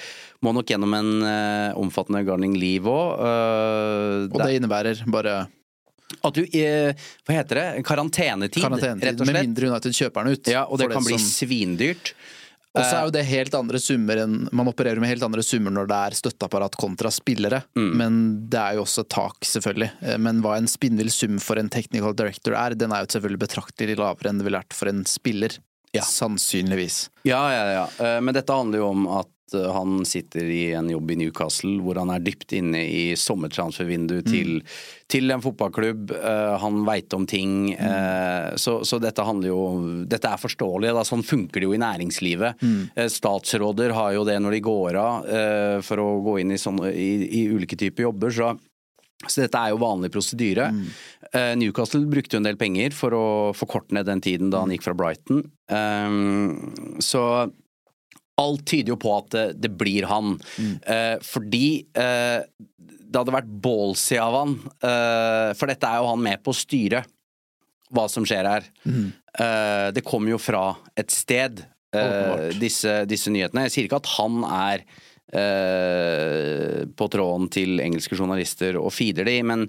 [0.46, 4.30] må nok gjennom en eh, omfattende gardening leave òg.
[4.32, 5.46] Og det innebærer bare
[6.26, 7.68] at du Hva heter det?
[7.88, 9.34] Karantenetid, karantenetid, rett og slett.
[9.34, 10.52] med mindre United kjøper den ut.
[10.54, 12.14] Ja, og det For kan bli som- svindyrt.
[12.76, 15.72] Og så er jo det helt andre summer enn Man opererer med helt andre summer
[15.72, 17.62] når det er støtteapparat kontra spillere.
[17.78, 17.92] Mm.
[18.02, 18.18] Men
[18.52, 19.92] det er jo også tak, selvfølgelig.
[20.02, 23.44] Eh, Men hva en spinnvill sum for en technical director er, den er jo selvfølgelig
[23.48, 25.58] betraktelig lavere enn det ville vært for en spiller.
[25.96, 27.10] Sannsynligvis.
[27.24, 27.86] Ja, ja, ja.
[28.04, 32.00] Eh, Men dette handler jo om at han sitter i en jobb i Newcastle hvor
[32.02, 34.62] han er dypt inne i sommertransfervinduet til,
[35.12, 36.12] til en fotballklubb.
[36.18, 37.74] Uh, Han veit om ting.
[37.78, 39.60] eh, Så, så dette handler jo
[40.10, 40.94] Dette er forståelig.
[40.98, 41.04] Da.
[41.08, 42.64] Sånn funker det jo i næringslivet.
[42.98, 46.58] Eh, Statsråder har jo det når de går av eh, for å gå inn i,
[46.62, 47.12] sånne, i,
[47.44, 48.34] i ulike typer jobber.
[48.34, 48.56] Så
[49.26, 50.66] så dette er jo vanlig prosedyre.
[51.34, 54.74] Eh, Newcastle brukte jo en del penger for å forkorte ned den tiden da han
[54.76, 55.40] gikk fra Brighton.
[55.72, 57.48] Um, så
[58.42, 60.34] alt tyder jo på at det, det blir han.
[60.84, 62.42] Eh, fordi eh,
[62.80, 64.56] det hadde vært ballsy av han.
[64.84, 67.04] eh, for dette er jo han med på å styre
[67.96, 68.68] hva som skjer her.
[68.86, 70.66] Eh, det kommer jo fra
[71.00, 71.62] et sted,
[71.96, 73.68] eh, disse, disse nyhetene.
[73.70, 74.84] Jeg sier ikke at han er
[75.36, 79.66] eh, på tråden til engelske journalister og feeder de, men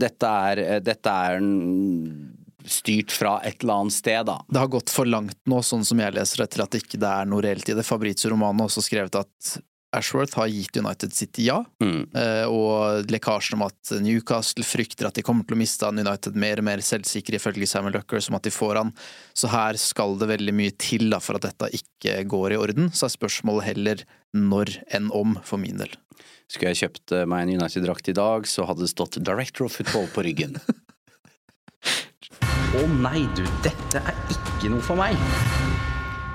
[0.00, 2.36] dette er, dette er en-
[2.68, 4.38] styrt fra et eller annet sted, da.
[4.48, 7.26] Det har gått for langt nå, sånn som jeg leser det, til at ikke er
[7.30, 7.86] noe reelt i det.
[7.86, 9.58] Fabrizio Romano har også skrevet at
[9.92, 12.04] Ashworth har gitt United sitt ja, Mm.
[12.14, 16.36] eh, og lekkasjen om at Newcastle frykter at de kommer til å miste han United
[16.38, 18.92] mer og mer selvsikre, ifølge Samuel Lucker, som at de får han.
[19.34, 22.92] Så her skal det veldig mye til da, for at dette ikke går i orden.
[22.94, 25.90] Så er spørsmålet heller når enn om, for min del.
[26.46, 29.74] Skulle jeg kjøpt eh, meg en United-drakt i dag, så hadde det stått 'Director of
[29.74, 30.60] Football' på ryggen.
[32.70, 35.16] Å nei, du, dette er ikke noe for meg.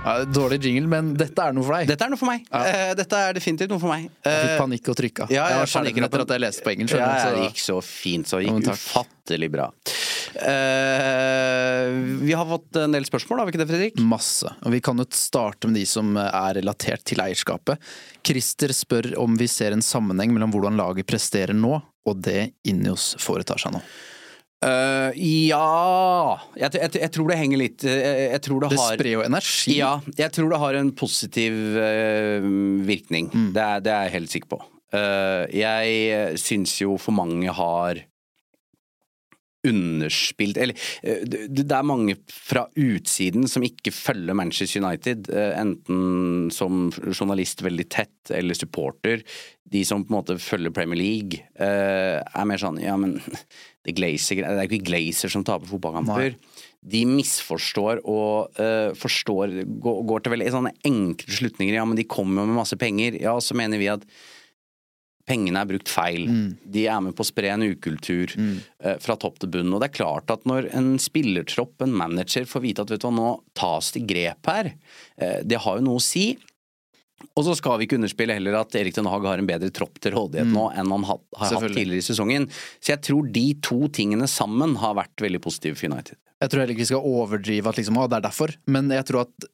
[0.06, 1.88] Ja, dårlig jingle, men dette er noe for deg.
[1.89, 2.43] Dette er noe for meg.
[2.54, 4.10] Eh, dette er definitivt noe for meg.
[4.19, 5.28] Jeg fikk Eh, panikk og trykka.
[5.32, 6.98] ja, jeg ja, var skjelven etter at jeg leste på engelsk.
[7.00, 8.84] Ja, det gikk så fint, så det gikk takk.
[8.84, 9.69] ufattelig bra.
[10.36, 11.88] Uh,
[12.28, 14.02] vi har fått en del spørsmål, har vi ikke det, Fredrik?
[14.04, 14.52] Masse.
[14.67, 17.80] Og vi kan jo starte med de som er relatert til eierskapet.
[18.28, 23.13] Christer spør om vi ser en sammenheng mellom hvordan laget presterer nå, og det Inios
[23.24, 23.82] foretar seg nå.
[24.65, 28.97] Eh, ja jeg, jeg, jeg tror det henger litt jeg, Jeg tror det, Det har
[28.97, 29.75] sprer jo energi.
[29.78, 32.47] Ja, jeg tror det har en positiv uh,
[32.88, 33.30] virkning.
[33.54, 34.62] Det, er, det er jeg helt sikker på.
[34.95, 38.01] Uh, jeg syns jo for mange har
[39.65, 46.51] underspilt Eller eh, det, er mange fra utsiden som ikke følger Manchester United, eh, enten
[46.54, 49.23] som journalist veldig tett eller supporter.
[49.65, 53.17] De som på en måte følger Premier League, eh, er mer sånn Ja, men
[53.86, 56.38] det, glaser, det er ikke Glazer som taper fotballkamper.
[56.86, 61.80] De misforstår og uh, forstår går, går til veldig sånne enkle slutninger.
[61.80, 63.17] Ja, men de kommer jo med masse penger.
[63.17, 64.06] Ja, så mener vi at
[65.25, 66.25] pengene er brukt feil.
[66.61, 69.73] De er med på å spre en ukultur eh, fra topp til bunn.
[69.73, 73.07] Og det er klart at når en spillertropp, en manager, får vite at vet du
[73.09, 74.73] hva, nå tas det grep her,
[75.17, 76.35] eh, det har jo noe å si.
[77.35, 79.97] Og så skal vi ikke underspille heller at Erik Den Haag har en bedre tropp
[80.03, 82.47] til rådighet nå enn han har, har hatt tidligere i sesongen.
[82.83, 86.19] Så jeg tror de to tingene sammen har vært veldig positive for United.
[86.43, 89.07] Jeg tror heller ikke vi skal overdrive at liksom, å, det er derfor, men jeg
[89.07, 89.47] tror at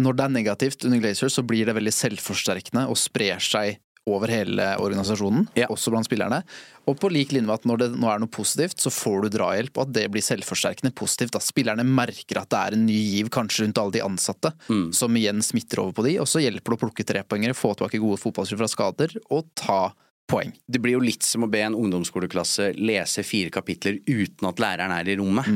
[0.00, 4.30] når det er negativt under Glazer, så blir det veldig selvforsterkende og sprer seg over
[4.32, 5.66] hele organisasjonen, Ja.
[5.68, 6.42] også blant spillerne.
[6.88, 9.28] Og på lik linje med at når det nå er noe positivt, så får du
[9.36, 11.36] drahjelp, og at det blir selvforsterkende positivt.
[11.36, 14.52] At spillerne merker at det er en ny giv kanskje rundt alle de ansatte,
[14.96, 18.00] som igjen smitter over på de, og så hjelper det å plukke trepoengere, få tilbake
[18.00, 19.80] gode fotballspillere fra skader, og ta
[20.28, 20.52] poeng.
[20.68, 24.92] Det blir jo litt som å be en ungdomsskoleklasse lese fire kapitler uten at læreren
[24.92, 25.46] er i rommet.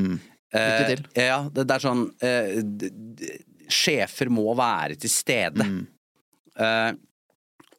[0.53, 1.03] Lykke til.
[1.17, 2.61] Eh, ja, det, det er sånn eh,
[3.73, 5.65] Sjefer må være til stede.
[6.61, 6.93] Eh,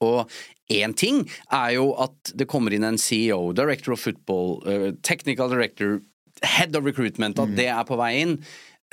[0.03, 0.31] og
[0.71, 5.49] én ting er jo at det kommer inn en CEO, director of football, eh, technical
[5.51, 5.99] director,
[6.43, 8.37] head of recruitment, at det er på vei inn.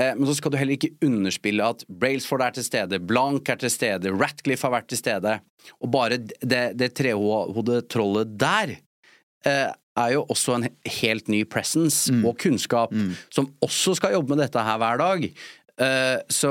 [0.00, 3.56] Eh, Men så skal du heller ikke underspille at Brailsford er til stede, Blank er
[3.56, 5.40] til stede, Ratcliffe har vært til stede.
[5.80, 8.76] Og bare det, det trehodede trollet der
[9.46, 12.92] eh, er jo også en helt ny presence og kunnskap,
[13.30, 15.26] som også skal jobbe med dette her hver dag.
[15.80, 16.50] Eh, så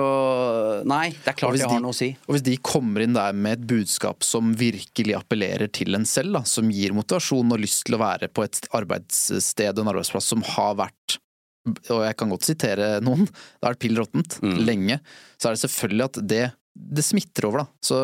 [0.89, 2.09] nei, det er klart det har noe å si.
[2.25, 6.39] Og hvis de kommer inn der med et budskap som virkelig appellerer til en selv,
[6.39, 10.31] da, som gir motivasjon og lyst til å være på et arbeidssted og en arbeidsplass
[10.33, 11.19] som har vært
[11.69, 14.55] og jeg kan godt sitere noen, det har det pill råttent Mm.
[14.65, 14.95] lenge,
[15.37, 17.67] så er det selvfølgelig at det, det smitter over, da.
[17.83, 17.99] Så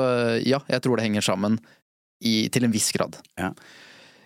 [0.46, 1.58] ja, jeg tror det henger sammen
[2.22, 3.18] i, til en viss grad.
[3.40, 3.54] Ja.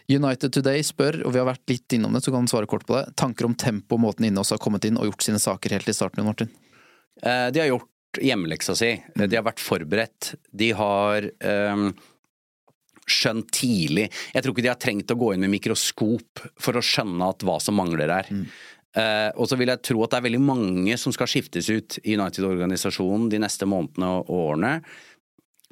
[0.09, 2.87] United Today spør, og vi har vært litt innom det, så kan han svare kort
[2.89, 5.77] på det, tanker om tempo og måten Innås har kommet inn og gjort sine saker
[5.77, 6.49] helt i starten, Martin?
[7.23, 8.91] Eh, de har gjort hjemmeleksa si.
[8.95, 10.33] Eh, De har vært forberedt.
[10.51, 11.91] De har ehm,
[13.09, 14.05] skjønt tidlig
[14.35, 17.45] Jeg tror ikke de har trengt å gå inn med mikroskop for å skjønne at
[17.45, 18.29] hva som mangler her.
[18.97, 21.99] Eh, og så vil jeg tro at det er veldig mange som skal skiftes ut
[22.03, 24.73] i United-organisasjonen de neste månedene og årene.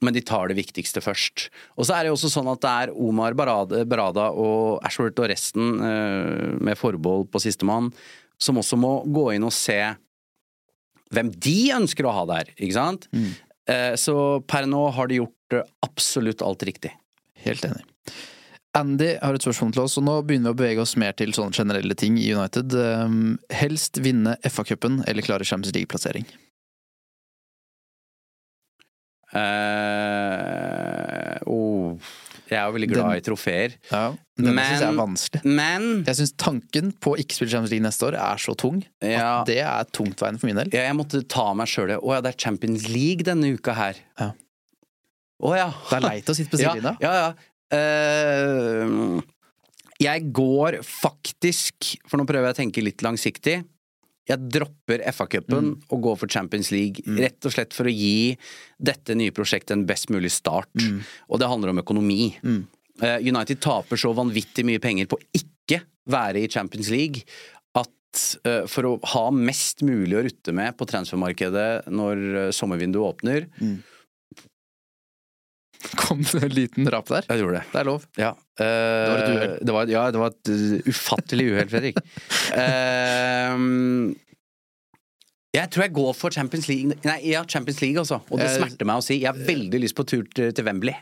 [0.05, 1.47] Men de tar det viktigste først.
[1.77, 5.17] Og så er det jo også sånn at det er Omar Barada, Barada og Ashworth
[5.23, 7.89] og resten, eh, med forbehold på sistemann,
[8.37, 9.79] som også må gå inn og se
[11.13, 13.07] hvem de ønsker å ha der, ikke sant?
[13.15, 13.29] Mm.
[13.99, 14.13] Så
[14.47, 16.93] per nå har de gjort eh, absolutt alt riktig.
[17.43, 17.83] Helt enig.
[18.77, 21.33] Andy har et spørsmål til oss, og nå begynner vi å bevege oss mer til
[21.33, 22.75] sånne generelle ting i United.
[22.77, 26.27] Um, helst vinne FA-cupen eller klare Champions League-plassering.
[29.33, 30.96] Eh, oh,
[32.49, 33.73] jeg er jo veldig glad Den- i trofeer.
[33.91, 35.45] Ja, Denne Men- synes jeg er vanskelig.
[35.45, 38.83] Men Jeg syns tanken på å ikke spille Champions League neste år er så tung
[39.01, 39.41] Ja.
[39.41, 40.69] at det er tungtveiende for min del.
[40.71, 43.95] ja, jeg måtte ta meg sjøl Å ja, det er Champions League denne uka her.
[44.19, 44.31] Ja.
[45.41, 45.69] Å ja.
[45.89, 46.97] Det er leit å sitte på Ja, sidelinja.
[47.01, 47.33] ja, ja.
[47.77, 49.21] Eh,
[49.99, 53.63] jeg går faktisk, for nå prøver jeg å tenke litt langsiktig,
[54.27, 55.81] jeg dropper FA-cupen Mm.
[55.89, 56.99] og går for Champions League.
[57.17, 58.35] Rett og slett for å gi
[58.79, 60.67] dette nye prosjektet en best mulig start.
[60.75, 61.01] Mm.
[61.31, 62.33] Og det handler om økonomi.
[63.01, 67.23] Eh, United taper så vanvittig mye penger på ikke være i Champions League
[67.75, 73.13] at eh, for å ha mest mulig å rutte med på transfermarkedet når eh, sommervinduet
[73.21, 73.47] åpner,
[76.03, 77.27] Kom det en liten rap der?
[77.29, 77.65] Jeg gjorde det.
[77.71, 78.05] Det er lov.
[78.19, 78.31] Ja.
[78.59, 79.57] eh, var et uhell.
[79.61, 81.99] det var, ja, det var et uh, ufattelig uhell, Fredrik.
[82.57, 84.15] uh,
[85.57, 88.21] jeg tror jeg går for Champions League Nei, ja, Champions League, altså.
[88.29, 89.21] Og det smerter meg å si.
[89.21, 90.95] Jeg har veldig lyst på tur til, Wembley.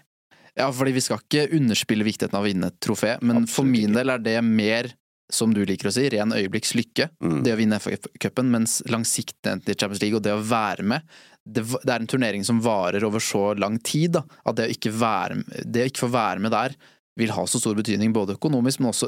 [0.56, 3.96] Ja, fordi vi skal ikke underspille viktigheten av å vinne et trofé, men for min
[3.96, 4.88] del er det mer,
[5.34, 7.10] som du liker å si, ren øyeblikks lykke.
[7.24, 7.40] Mm.
[7.46, 11.62] Det å vinne FA-cupen, mens langsiktigheten i Champions League og det å være med det,
[11.62, 14.24] det er en turnering som varer over så lang tid, da.
[14.50, 16.76] At det å ikke, være, det å ikke få være med der
[17.16, 19.08] vil ha så stor betydning, både økonomisk, men også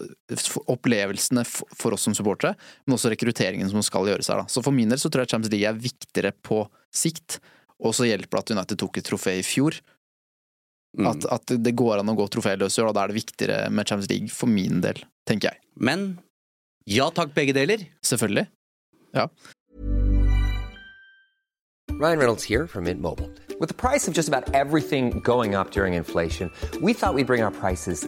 [0.71, 4.43] opplevelsene for oss som supportere, men også rekrutteringen som skal gjøres her.
[4.43, 4.51] Da.
[4.51, 6.61] Så for min del så tror jeg Champions League er viktigere på
[6.93, 7.41] sikt,
[7.83, 9.75] og så hjelper det at United tok et trofé i fjor.
[10.97, 11.09] Mm.
[11.11, 13.89] At, at det går an å gå troféløs i år, da er det viktigere med
[13.89, 15.61] Champions League for min del, tenker jeg.
[15.75, 16.19] Men
[16.87, 17.83] ja takk, begge deler.
[18.03, 18.47] Selvfølgelig.
[19.15, 19.27] Ja.
[21.99, 23.29] Ryan Reynolds here from Mint Mobile.
[23.59, 27.41] With the price of just about everything going up during inflation, we thought we'd bring
[27.41, 28.07] our prices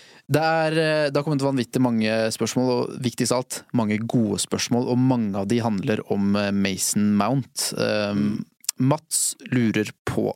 [0.31, 4.39] Det, er, eh, det har kommet vanvittig mange spørsmål, og viktigst av alt, mange gode
[4.39, 7.71] spørsmål, og mange av de handler om eh, Mason Mount.
[7.75, 8.39] Um,
[8.81, 10.31] Mats lurer på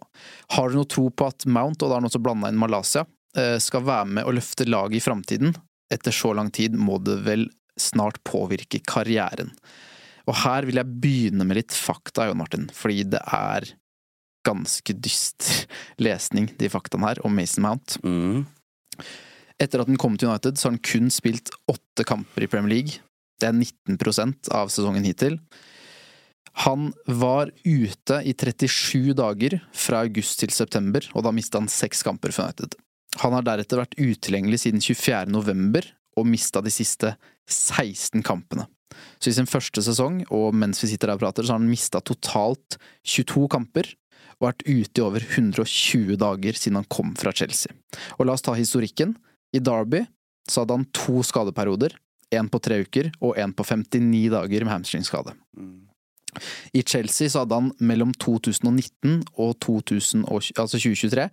[0.53, 3.05] Har du noe tro på at Mount, og da er han også blanda inn Malaysia,
[3.37, 5.55] eh, skal være med og løfte laget i framtiden?
[5.93, 7.47] Etter så lang tid må det vel
[7.79, 9.53] snart påvirke karrieren.
[10.25, 13.69] Og her vil jeg begynne med litt fakta, Jon Martin, fordi det er
[14.45, 15.69] ganske dyster
[16.05, 17.95] lesning, de faktaene her, om Mason Mount.
[18.03, 18.43] Mm.
[19.61, 22.73] Etter at han kom til United, så har han kun spilt åtte kamper i Premier
[22.73, 22.99] League.
[23.39, 25.39] Det er 19% av sesongen hittil.
[26.63, 32.03] Han var ute i 37 dager fra august til september, og da mista han seks
[32.07, 32.77] kamper for United.
[33.23, 35.27] Han har deretter vært utilgjengelig siden 24.
[35.31, 37.11] november, og mista de siste
[37.51, 38.69] 16 kampene.
[39.19, 41.67] Så i sin første sesong, og mens vi sitter der og prater, så har han
[41.71, 43.91] mista totalt 22 kamper,
[44.39, 47.75] og vært ute i over 120 dager siden han kom fra Chelsea.
[48.19, 49.15] Og la oss ta historikken.
[49.55, 50.03] I Derby
[50.49, 51.95] så hadde han to skadeperioder.
[52.35, 55.35] Én på tre uker og én på 59 dager med hamstringskade.
[56.75, 61.29] I Chelsea så hadde han mellom 2019 og 2000, altså 2023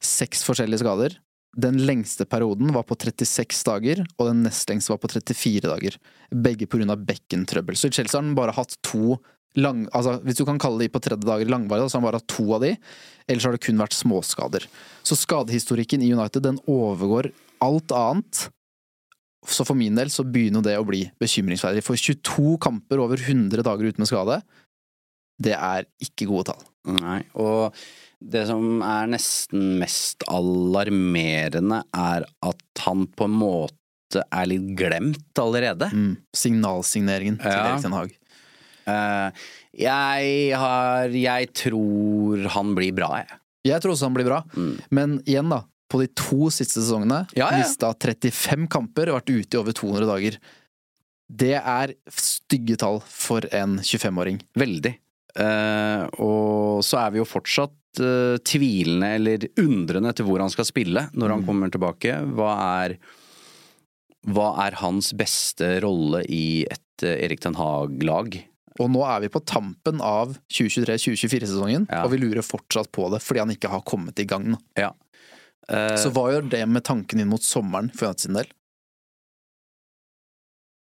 [0.00, 1.18] seks forskjellige skader.
[1.60, 5.98] Den lengste perioden var på 36 dager, og den nest lengste var på 34 dager.
[6.30, 6.96] Begge pga.
[6.96, 7.76] bekkentrøbbel.
[7.76, 9.18] Så i Chelsea har han bare hatt to
[9.58, 9.88] lang...
[9.92, 12.30] Altså, hvis du kan kalle de på tredje dager langvarige, så har han bare hatt
[12.30, 12.76] to av de.
[13.28, 14.66] Ellers har det kun vært småskader.
[15.02, 17.32] Så skadehistorikken i United den overgår
[17.64, 18.46] alt annet.
[19.48, 21.82] Så for min del så begynner det å bli bekymringsverdig.
[21.86, 24.40] For 22 kamper over 100 dager uten med skade,
[25.40, 26.66] det er ikke gode tall.
[27.00, 27.76] Nei, og
[28.20, 35.40] det som er nesten mest alarmerende, er at han på en måte er litt glemt
[35.40, 35.88] allerede.
[35.94, 36.12] Mm.
[36.36, 37.70] Signalsigneringen til Ja.
[37.70, 38.16] Erik Ten Hag.
[38.90, 39.30] Uh,
[39.76, 43.40] jeg har Jeg tror han blir bra, jeg.
[43.70, 44.42] Jeg tror også han blir bra,
[44.90, 45.62] men igjen, da.
[45.90, 47.36] På de to siste sesongene, Mm.
[47.40, 47.58] Ja, ja.
[47.64, 50.38] mista 35 kamper og vært ute i over 200 dager.
[51.30, 54.40] Det er stygge tall for en 25-åring.
[54.58, 54.96] Veldig.
[55.38, 60.66] Uh, og så er vi jo fortsatt uh, tvilende eller undrende til hvor han skal
[60.66, 62.16] spille når han kommer tilbake.
[62.34, 62.96] Hva er
[64.26, 68.40] Hva er hans beste rolle i et uh, Erik Den Haag-lag?
[68.80, 72.02] Og nå er vi på tampen av 2023-2024-sesongen, Ja.
[72.04, 74.54] og vi lurer fortsatt på det fordi han ikke har kommet i gang.
[74.78, 74.90] Ja.
[75.68, 78.48] Eh, Så hva gjør det med tanken inn mot sommeren for United sin del?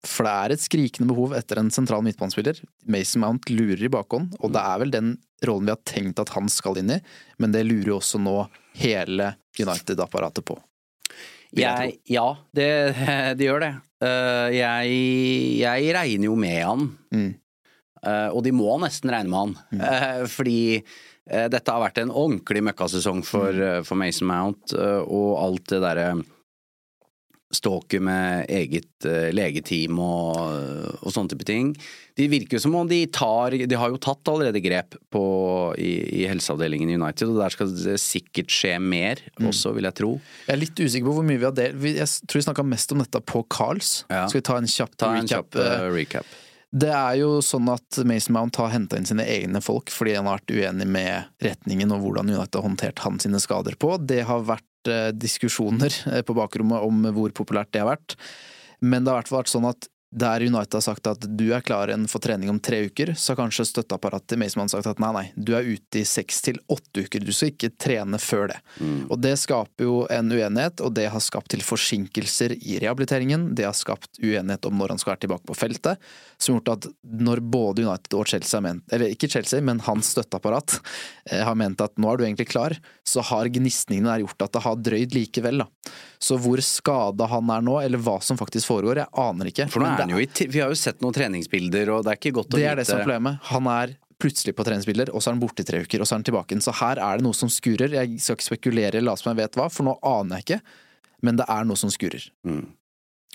[0.07, 2.61] For det er et skrikende behov etter en sentral midtbanespiller.
[2.87, 5.09] Mason Mount lurer i bakhånd, og det er vel den
[5.47, 7.01] rollen vi har tenkt at han skal inn i,
[7.43, 8.37] men det lurer jo også nå
[8.79, 10.59] hele United-apparatet på.
[11.57, 12.69] jeg jeg, ja, det,
[13.41, 13.73] det gjør det.
[14.07, 14.95] Eh, jeg,
[15.64, 16.87] jeg regner jo med han.
[17.11, 17.29] Mm.
[18.07, 19.83] Eh, og de må nesten regne med han.
[19.91, 20.85] Eh, fordi eh,
[21.27, 25.83] dette har vært en ordentlig møkkasesong for, eh, for Mason Mount, eh, og alt det
[25.83, 26.09] derre
[27.55, 31.68] Ståket med eget eh, legeteam og, og sånne type ting.
[32.18, 35.22] De virker som om de tar De har jo tatt allerede grep på,
[35.79, 35.93] i,
[36.24, 40.11] i helseavdelingen i United, og der skal det sikkert skje mer også, vil jeg tro.
[40.49, 41.87] Jeg er litt usikker på hvor mye vi har delt.
[41.87, 43.93] Jeg tror vi snakka mest om dette på Carls.
[44.11, 44.24] Ja.
[44.27, 45.55] Skal vi ta en kjapp Ta en recap?
[45.55, 46.35] kjapp uh, recap.
[46.75, 50.27] Det er jo sånn at Mason Mount har henta inn sine egne folk fordi han
[50.29, 53.95] har vært uenig med retningen og hvordan United har håndtert hans sine skader på.
[54.03, 58.17] Det har vært eh, diskusjoner eh, på bakrommet om hvor populært det har vært.
[58.83, 61.45] Men det har i hvert fall vært sånn at der United har sagt at du
[61.53, 64.89] er klar igjen for trening om tre uker, så har kanskje støtteapparatet til Mason sagt
[64.89, 68.21] at nei, nei, du er ute i seks til åtte uker, du skal ikke trene
[68.23, 68.57] før det.
[69.12, 73.51] Og det skaper jo en uenighet, og det har skapt til forsinkelser i rehabiliteringen.
[73.59, 76.01] Det har skapt uenighet om når han skal være tilbake på feltet,
[76.41, 76.89] som har gjort at
[77.27, 80.79] når både United og Chelsea ment, eller ikke Chelsea, men hans støtteapparat,
[81.31, 84.57] eh, har ment at nå er du egentlig klar, så har gnisningene der gjort at
[84.57, 85.93] det har drøyd likevel, da.
[86.19, 89.69] Så hvor skada han er nå, eller hva som faktisk foregår, jeg aner ikke.
[89.71, 92.21] For nå er han jo i Vi har jo sett noen treningsbilder, og det er
[92.23, 93.43] ikke godt å det er det som er problemet.
[93.51, 96.15] Han er plutselig på treningsbilder, og så er han borte i tre uker, og så
[96.15, 96.65] er han tilbake igjen.
[96.65, 97.93] Så her er det noe som skurer.
[97.99, 100.61] Jeg skal ikke spekulere eller late som jeg vet hva, for nå aner jeg ikke.
[101.27, 102.25] Men det er noe som skurer.
[102.49, 102.65] Mm.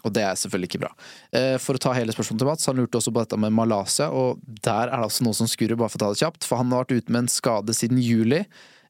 [0.01, 0.91] Og det er selvfølgelig ikke bra.
[1.38, 4.07] Eh, For å ta hele spørsmålet til Mats, han lurte også på dette med Malaysia,
[4.09, 6.47] og der er det altså noe som skurrer, bare for å ta det kjapt.
[6.49, 8.41] For han har vært ute med en skade siden juli.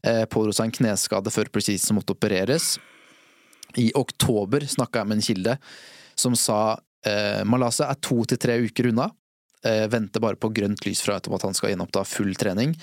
[0.08, 2.78] Eh, Pådro seg en kneskade før preseason måtte opereres.
[3.80, 5.58] I oktober snakka jeg med en kilde
[6.20, 9.10] som sa eh, er to til tre uker unna.
[9.64, 12.76] Eh, venter bare på grønt lys fra etterpå at han skal gjenoppta full trening.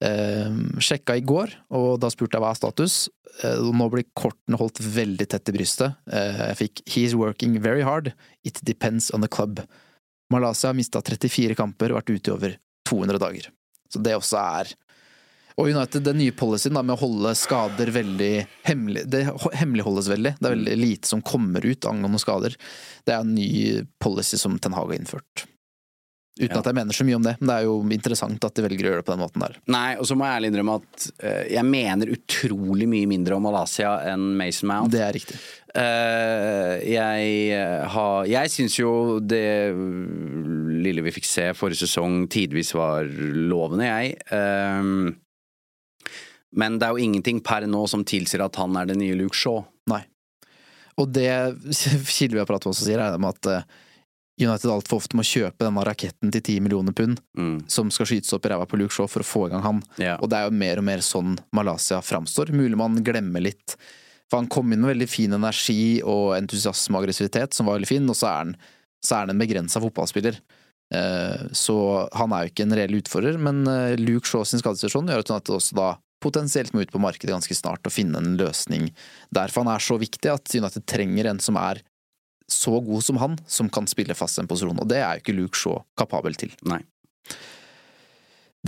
[0.00, 2.96] Eh, sjekka i går, og da spurte jeg hva er status.
[3.42, 5.98] Eh, nå blir kortene holdt veldig tett i brystet.
[6.10, 8.12] Eh, jeg fikk 'He's working very hard.
[8.44, 9.66] It depends on the club'.
[10.30, 13.48] Malaysia har mista 34 kamper og vært ute i over 200 dager.
[13.90, 14.74] Så det også er
[15.58, 18.32] Og United, den nye policyen da, med å holde skader veldig
[18.68, 19.24] hemmelig Det
[19.58, 20.36] hemmeligholdes veldig.
[20.38, 22.54] Det er veldig lite som kommer ut angående skader.
[23.04, 23.50] Det er en ny
[23.98, 25.48] policy som Ten Hag har innført.
[26.38, 26.60] Uten Ja.
[26.60, 28.86] at jeg mener så mye om det, men det er jo interessant at de velger
[28.86, 29.56] å gjøre det på den måten der.
[29.74, 33.42] Nei, og så må jeg ærlig innrømme at eh, jeg mener utrolig mye mindre om
[33.42, 34.92] Malaysia enn Mason Mount.
[34.94, 35.40] Det er riktig.
[35.74, 42.70] Eh, jeg eh, har Jeg syns jo det lille vi fikk se forrige sesong tidvis
[42.78, 44.14] var lovende, jeg.
[46.56, 49.36] Men det er jo ingenting per nå som tilsier at han er den nye Luke
[49.36, 49.64] Shaw.
[49.90, 50.02] Nei.
[50.98, 51.28] Og det
[51.68, 53.62] kilder vi har pratet med også sier, er det at eh,
[54.40, 57.60] United altfor ofte må kjøpe denne raketten til 10 millioner pund, Mm.
[57.70, 59.80] som skal skytes opp i ræva på Luke Shaw for å få i gang han.
[59.98, 60.18] Yeah.
[60.22, 62.50] Og det er jo mer og mer sånn Malaysia framstår.
[62.54, 63.76] Mulig man glemmer litt.
[64.30, 67.88] For han kom inn med veldig fin energi og entusiasme og aggressivitet, som var veldig
[67.90, 68.56] fin, og så er han,
[69.04, 70.38] så er han en begrensa fotballspiller.
[70.94, 71.76] Eh, Så
[72.16, 75.30] han er jo ikke en reell utfordrer, men eh, Luke Shaw sin skadesituasjon gjør at
[75.34, 75.88] United også da
[76.22, 78.88] potensielt må ut på markedet ganske snart og finne en løsning
[79.34, 79.52] der.
[79.52, 81.82] For han er så viktig at United trenger en som er
[82.48, 85.36] så god som han, som kan spille fast en posisjon, og det er jo ikke
[85.36, 86.54] Luke Shaw kapabel til.
[86.68, 86.80] Nei.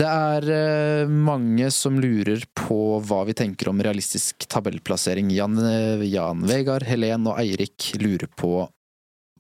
[0.01, 5.33] Det er eh, mange som lurer på hva vi tenker om realistisk tabellplassering.
[5.35, 8.69] Jan, eh, Jan Vegard, Helen og Eirik lurer på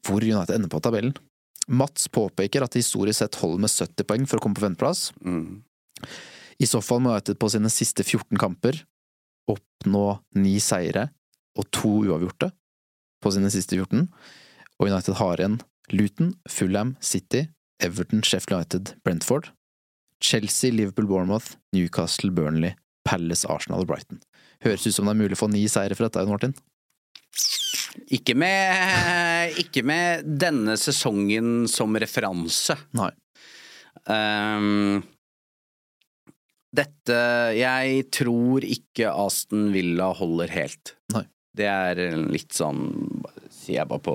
[0.06, 1.14] hvor United ender på tabellen.
[1.70, 5.10] Mats påpeker at det historisk sett holder med 70 poeng for å komme på femteplass.
[5.22, 5.60] Mm.
[6.60, 8.82] I så fall må United på sine siste 14 kamper
[9.50, 10.04] oppnå
[10.38, 11.08] ni seire
[11.58, 12.50] og to uavgjorte
[13.24, 14.06] på sine siste 14.
[14.80, 15.58] Og United har igjen
[15.90, 17.46] Luton, Fulham, City,
[17.82, 19.50] Everton, Sheffield United, Brentford,
[20.22, 22.74] Chelsea, Liverpool, Bournemouth, Newcastle, Burnley,
[23.08, 24.20] Palace, Arsenal og Brighton.
[24.64, 26.54] Høres ut som det er mulig å få ni seire for dette, Martin.
[28.12, 32.76] Ikke med, ikke med denne sesongen som referanse.
[32.96, 33.10] Nei.
[34.12, 35.00] Ehm,
[36.76, 37.16] dette
[37.58, 40.94] Jeg tror ikke Aston Villa holder helt.
[41.14, 41.24] Nei.
[41.56, 41.98] Det er
[42.30, 42.84] litt sånn
[43.50, 44.14] Sier jeg bare på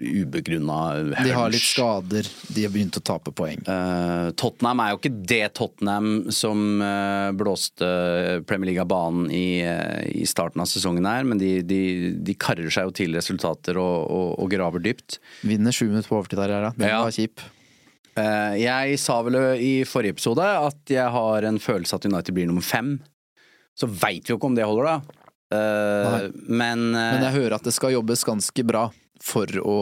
[0.00, 2.24] ubegrunna De har litt skader,
[2.54, 3.60] de har begynt å tape poeng.
[3.68, 7.84] Uh, Tottenham er jo ikke det Tottenham som uh, blåste
[8.48, 11.80] Premier League av banen i, uh, i starten av sesongen her, men de, de,
[12.16, 15.20] de karrer seg jo til resultater og, og, og graver dypt.
[15.44, 16.72] Vinner sju minutter på overtid der, ja.
[16.80, 17.02] Den Ja.
[17.04, 17.44] var kjip.
[18.20, 22.48] Eh, jeg sa vel i forrige episode at jeg har en følelse at United blir
[22.50, 22.98] nummer fem.
[23.78, 25.20] Så veit vi jo ikke om det holder, da.
[25.50, 28.90] Eh, men, eh, Men jeg hører at det skal jobbes ganske bra
[29.20, 29.78] for å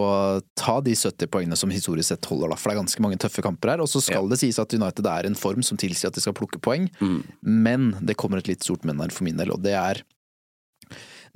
[0.59, 2.57] ta de 70 poengene som historisk sett holder, da.
[2.59, 3.83] For det er ganske mange tøffe kamper her.
[3.85, 6.35] Og så skal det sies at United er en form som tilsier at de skal
[6.35, 6.89] plukke poeng.
[6.99, 7.21] Mm.
[7.43, 10.03] Men det kommer et litt stort men her for min del, og det er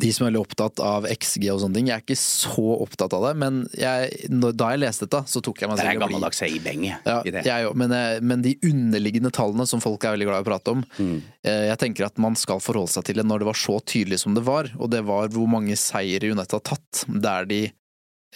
[0.00, 1.88] de som er veldig opptatt av XG og sånne ting.
[1.90, 5.60] Jeg er ikke så opptatt av det, men jeg, da jeg leste dette, så tok
[5.62, 7.44] jeg meg det er selv i å bli gammeldags Eibeng ja, i det.
[7.46, 10.74] jeg men, eh, men de underliggende tallene som folk er veldig glad i å prate
[10.76, 11.22] om, Mm.
[11.44, 14.20] eh, jeg tenker at man skal forholde seg til det når det var så tydelig
[14.24, 17.62] som det var, og det var hvor mange seire United har tatt, der de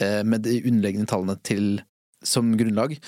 [0.01, 1.81] eh, med de underliggende tallene til
[2.25, 2.99] som grunnlag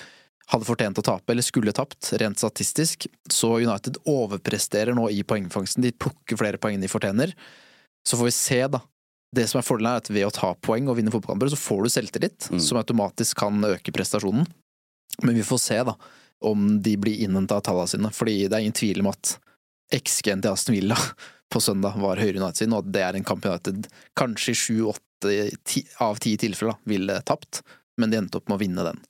[0.49, 3.05] hadde fortjent å tape, eller skulle tapt, rent statistisk.
[3.29, 7.35] Så United overpresterer nå i poengfangsten, de plukker flere poeng enn de fortjener.
[8.09, 8.81] Så får vi se, da.
[9.37, 11.83] Det som er fordelen, er at ved å ta poeng og vinne fotballkamper, så får
[11.85, 12.61] du selvtillit, Mm.
[12.65, 14.47] som automatisk kan øke prestasjonen.
[15.23, 15.95] Men vi får se, da,
[16.41, 18.11] om de blir innhenta av tallene sine.
[18.15, 19.35] Fordi det er ingen tvil om at
[19.93, 20.97] XG-en til Aston Villa
[21.53, 24.61] på søndag var høyere United sin, og at det er en kamp United kanskje i
[24.63, 25.35] sju-åtte
[26.01, 27.63] av ti tilfeller da, ville tapt,
[27.99, 29.01] men de endte opp med å vinne den.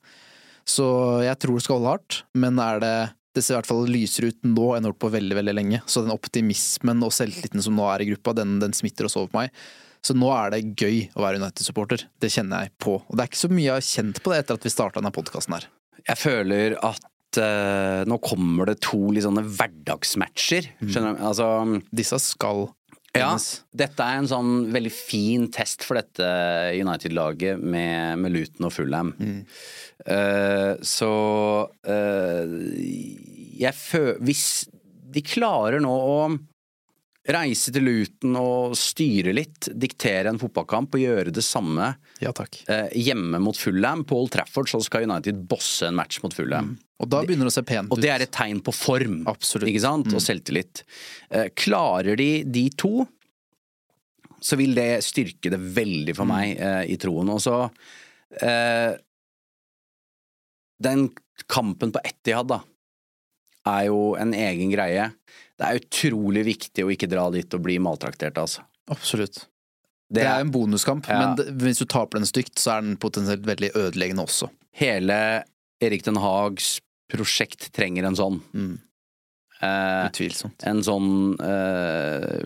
[0.67, 0.85] Så
[1.23, 2.95] jeg tror det skal holde hardt, men er det
[3.39, 5.55] det ser i hvert fall lysere ut nå enn det har gjort på veldig veldig
[5.55, 5.81] lenge.
[5.87, 9.31] Så den optimismen og selvtilliten som nå er i gruppa, den, den smitter også over
[9.31, 9.61] på meg.
[10.05, 12.05] Så nå er det gøy å være United-supporter.
[12.21, 12.97] Det kjenner jeg på.
[13.01, 15.01] Og det er ikke så mye jeg har kjent på det etter at vi starta
[15.01, 15.67] denne podkasten her.
[16.07, 20.69] Jeg føler at eh, nå kommer det to litt sånne hverdagsmatcher.
[20.79, 21.23] Skjønner du?
[21.31, 21.49] Altså
[21.91, 22.69] Disse skal
[23.17, 23.31] Ja,
[23.73, 26.27] dette er en sånn veldig fin test for dette
[26.77, 29.13] United-laget med, med Luton og Fulham.
[30.05, 31.13] Eh, så
[31.89, 32.53] uh,
[33.59, 34.43] jeg føler Hvis
[35.09, 36.21] de klarer nå å
[37.29, 41.91] reise til Luton og styre litt, diktere en fotballkamp og gjøre det samme
[42.23, 46.33] Ja eh, hjemme mot Fulham på Old Trafford, så skal United bosse en match mot
[46.33, 46.75] Fulham.
[46.99, 47.95] Og da begynner det å se pent ut.
[47.95, 49.67] Og det er et tegn på form, Absolutt.
[49.67, 49.71] Mm.
[49.71, 50.11] ikke sant?
[50.15, 50.83] Og selvtillit.
[51.29, 53.05] Eh, klarer de de to,
[54.43, 56.33] så vil det styrke det veldig for Mm.
[56.33, 57.29] meg eh, i troen.
[57.29, 57.69] Og så
[58.41, 58.97] eh,
[60.81, 61.09] Den
[61.47, 62.61] kampen på Etihad, da,
[63.67, 65.09] er jo en egen greie.
[65.59, 68.63] Det er utrolig viktig å ikke dra dit og bli maltraktert, altså.
[68.89, 69.41] Absolutt.
[70.09, 71.19] Det er en bonuskamp, Ja.
[71.35, 74.47] men hvis du taper den stygt, så er den potensielt veldig ødeleggende også.
[74.79, 75.43] Hele
[75.83, 76.79] Erik Den Haags
[77.11, 78.39] prosjekt trenger en sånn.
[78.55, 78.79] Mm.
[79.61, 80.63] Eh, Utvilsomt.
[80.63, 82.39] en sånn eh,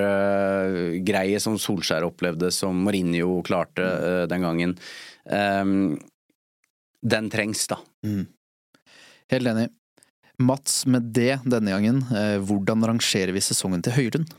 [0.00, 4.74] Rashford-greie som Solskjær opplevde, som Mourinho klarte eh, den gangen.
[5.30, 5.98] Ehm,
[7.02, 7.78] den trengs, da.
[8.06, 8.26] Mm.
[9.30, 9.68] Helt enig.
[10.40, 14.30] Mats, med det denne gangen, eh, hvordan rangerer vi sesongen til Høylund?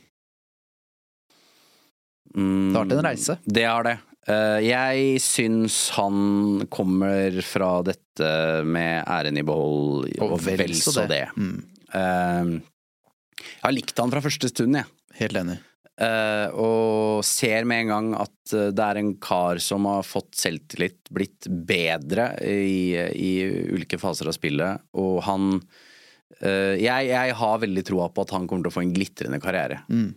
[2.35, 3.37] Mm, Det har vært en reise.
[3.45, 3.97] Det har det.
[4.27, 8.29] Eh, jeg syns han kommer fra dette
[8.65, 11.25] med æren i behold, og, vel så det.
[11.35, 11.59] Mm.
[11.97, 12.53] Ehm,
[13.41, 14.89] jeg har likt han fra første stund, jeg.
[15.21, 15.59] Helt enig.
[16.01, 20.33] Eh, og ser med en gang at eh, det er en kar som har fått
[20.39, 23.33] selvtillit, blitt bedre i, i
[23.75, 25.89] ulike faser av spillet, og han eh,
[26.39, 29.82] jeg, jeg har veldig troa på at han kommer til å få en glitrende karriere.
[29.91, 30.09] Mm.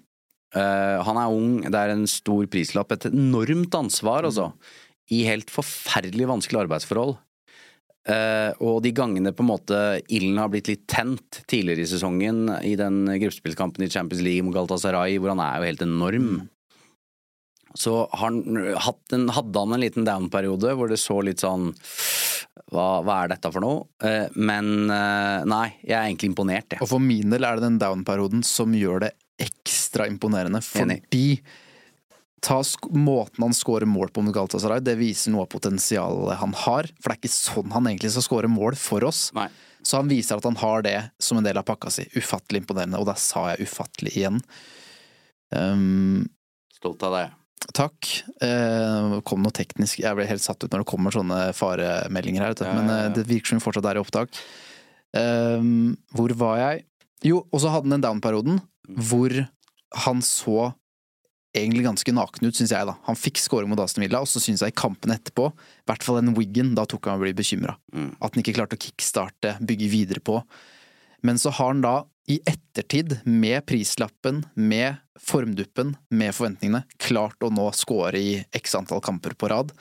[0.54, 4.52] Eh, han er ung, det er en stor prislapp, et enormt ansvar, altså.
[5.12, 7.16] I helt forferdelig vanskelige arbeidsforhold.
[8.04, 9.76] Uh, og de gangene på en måte
[10.12, 14.52] ilden har blitt litt tent tidligere i sesongen, i den gruppespillkampen i Champions League mot
[14.52, 16.26] Galatasaray, hvor han er jo helt enorm,
[17.74, 18.42] så han
[18.78, 21.72] hatt en, hadde han en liten down-periode hvor det så litt sånn
[22.70, 23.82] hva, hva er dette for noe?
[24.02, 26.82] Eh, men eh, nei, jeg er egentlig imponert, jeg.
[26.84, 29.12] Og for min del er det den down-perioden som gjør det
[29.42, 31.40] ekstra imponerende, fordi
[32.44, 36.54] ta sk måten han scorer mål på mot Galatasaray, det viser noe av potensialet han
[36.64, 36.90] har.
[37.00, 39.28] For det er ikke sånn han egentlig skal score mål for oss.
[39.36, 39.48] Nei.
[39.84, 42.06] Så han viser at han har det som en del av pakka si.
[42.16, 44.40] Ufattelig imponerende, og der sa jeg ufattelig igjen.
[45.52, 46.24] Um,
[46.72, 47.34] Stolt av deg.
[47.72, 48.10] Takk.
[48.44, 52.56] Eh, kom noe teknisk Jeg ble helt satt ut når det kommer sånne faremeldinger her,
[52.68, 53.12] men ja, eh, ja.
[53.16, 54.40] det virker som vi fortsatt er i opptak.
[55.16, 55.66] Eh,
[56.12, 56.86] hvor var jeg?
[57.24, 58.60] Jo, og så hadde han den down-perioden
[59.08, 59.32] hvor
[60.04, 60.74] han så
[61.54, 62.86] egentlig ganske naken ut, syns jeg.
[62.88, 65.88] da Han fikk scoring mot Aston Villa, og så syns jeg i kampen etterpå, i
[65.88, 67.76] hvert fall den Wiggen, da tok han å bli bekymra.
[68.18, 70.40] At han ikke klarte å kickstarte, bygge videre på.
[71.24, 71.94] Men så har han da,
[72.30, 79.02] i ettertid, med prislappen, med formduppen, med forventningene, klart å nå score i x antall
[79.04, 79.74] kamper på rad.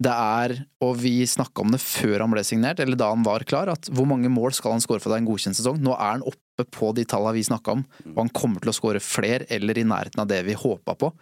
[0.00, 3.44] Det er, og vi snakka om det før han ble signert, eller da han var
[3.48, 5.82] klar, at hvor mange mål skal han score for deg en godkjent sesong?
[5.84, 7.84] Nå er han oppe på de tallene vi snakka om,
[8.14, 11.12] og han kommer til å score flere eller i nærheten av det vi håpa på.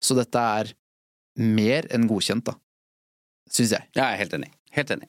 [0.00, 0.72] Så dette er
[1.40, 2.56] mer enn godkjent, da.
[3.52, 3.90] Syns jeg.
[3.92, 4.50] Jeg er helt enig.
[4.72, 5.08] Helt enig.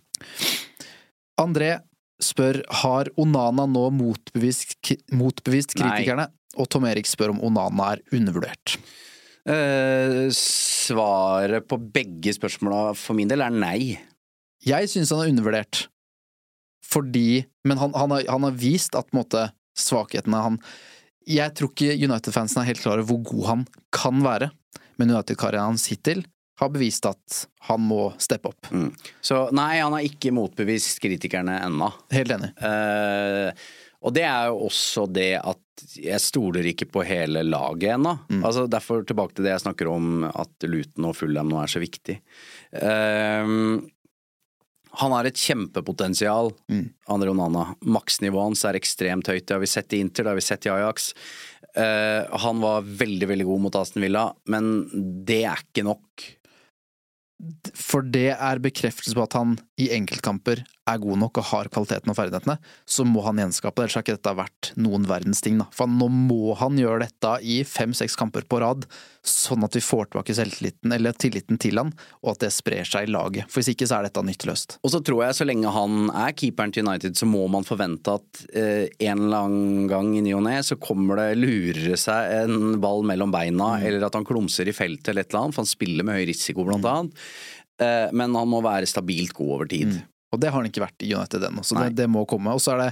[1.40, 1.78] André
[2.24, 4.78] spør har Onana nå motbevist,
[5.16, 5.82] motbevist Nei.
[5.82, 8.78] kritikerne, og Tom Erik spør om Onana er undervurdert.
[9.46, 13.98] Eh, svaret på begge spørsmåla for min del er nei.
[14.66, 15.86] Jeg syns han er undervurdert,
[16.86, 19.48] fordi Men han, han, har, han har vist at måte
[19.78, 20.58] svakhetene han
[21.26, 23.64] Jeg tror ikke United-fansen er helt klar over hvor god han
[23.94, 24.52] kan være,
[24.98, 26.24] men United-karrieren hans hittil
[26.60, 28.70] har bevist at han må steppe opp.
[28.72, 28.92] Mm.
[29.22, 31.90] Så nei, han har ikke motbevist kritikerne ennå.
[32.16, 32.54] Helt enig.
[32.62, 33.52] Uh,
[34.06, 35.62] og det er jo også det at
[36.00, 38.14] jeg stoler ikke på hele laget ennå.
[38.38, 41.82] Altså, derfor tilbake til det jeg snakker om at Luton og Fulham nå er så
[41.84, 42.20] viktig.
[42.72, 43.82] Uh,
[44.96, 46.54] han har et kjempepotensial,
[47.12, 47.66] Andre Onana.
[47.84, 49.44] Maksnivået hans er ekstremt høyt.
[49.44, 51.12] Det har vi sett i Inter, det har vi sett i Ajax.
[51.76, 54.70] Uh, han var veldig, veldig god mot Aston Villa, men
[55.28, 56.30] det er ikke nok.
[57.76, 62.12] For det er bekreftelse på at han i enkeltkamper er god nok og har kvaliteten
[62.12, 63.88] og ferdighetene, så må han gjenskape det.
[63.88, 65.58] Ellers har ikke dette vært noen verdens ting.
[65.62, 65.68] Da.
[65.74, 68.86] For nå må han gjøre dette i fem-seks kamper på rad,
[69.26, 71.90] sånn at vi får tilbake selvtilliten, eller tilliten til han,
[72.22, 73.50] og at det sprer seg i laget.
[73.50, 74.78] For hvis ikke så er dette nytteløst.
[74.86, 78.20] Og så tror jeg så lenge han er keeperen til United, så må man forvente
[78.20, 82.38] at eh, en eller annen gang i ny og ne så kommer det lurer seg
[82.44, 85.66] en ball mellom beina, eller at han klumser i feltet eller et eller annet, for
[85.66, 87.24] han spiller med høy risiko blant annet.
[87.82, 89.98] Eh, men han må være stabilt god over tid.
[90.36, 92.54] Og det har han ikke vært i United ennå, så det, det må komme.
[92.56, 92.90] Og så er det,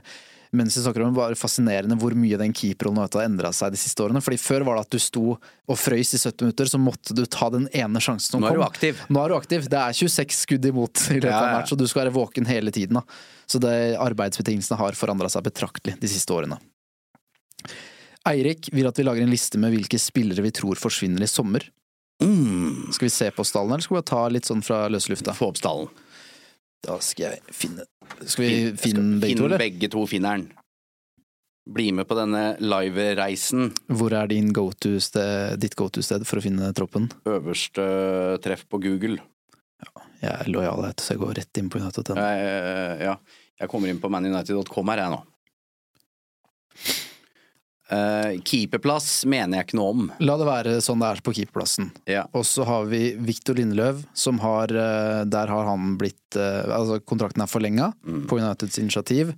[0.53, 4.03] mens vi snakker om bare fascinerende hvor mye den keeperrollen har endra seg de siste
[4.05, 4.21] årene.
[4.21, 7.23] Fordi før var det at du sto og frøys i 70 minutter, så måtte du
[7.25, 8.45] ta den ene sjansen som kom.
[8.47, 9.01] Nå er du aktiv.
[9.09, 9.65] Nå er du aktiv.
[9.73, 11.55] Det er 26 skudd imot i løpet Ja, av ja.
[11.59, 13.01] match, og du skal være våken hele tiden.
[13.01, 13.05] Da.
[13.49, 16.61] Så det, arbeidsbetingelsene har forandra seg betraktelig de siste årene.
[18.29, 21.65] Eirik vil at vi lager en liste med hvilke spillere vi tror forsvinner i sommer.
[22.23, 22.91] Mm.
[22.93, 25.33] Skal vi se på stallen, eller skal vi ta litt sånn fra løse lufta?
[25.35, 25.89] Få opp stallen.
[26.83, 27.85] Da skal jeg finne
[28.27, 29.61] Skal vi finne skal begge to, eller?
[29.61, 30.49] begge to finner den.
[31.73, 33.69] Bli med på denne live-reisen.
[33.87, 37.07] Hvor er din go-to-sted, ditt go-to-sted for å finne troppen?
[37.23, 37.85] Øverste
[38.43, 39.21] treff på Google.
[40.19, 42.11] Jeg er lojal, så jeg går rett inn på United.
[42.19, 43.15] Eh, ja,
[43.59, 45.21] jeg kommer inn på manunited.com her, jeg nå.
[47.93, 50.03] Eh, keeperplass mener jeg ikke noe om.
[50.23, 51.91] La det være sånn det er på keeperplassen.
[52.09, 52.23] Ja.
[52.33, 56.97] Og så har vi Viktor Lindeløv, som har eh, Der har han blitt eh, Altså,
[57.05, 58.25] kontrakten er forlenga Mm.
[58.29, 59.33] på Uniteds initiativ.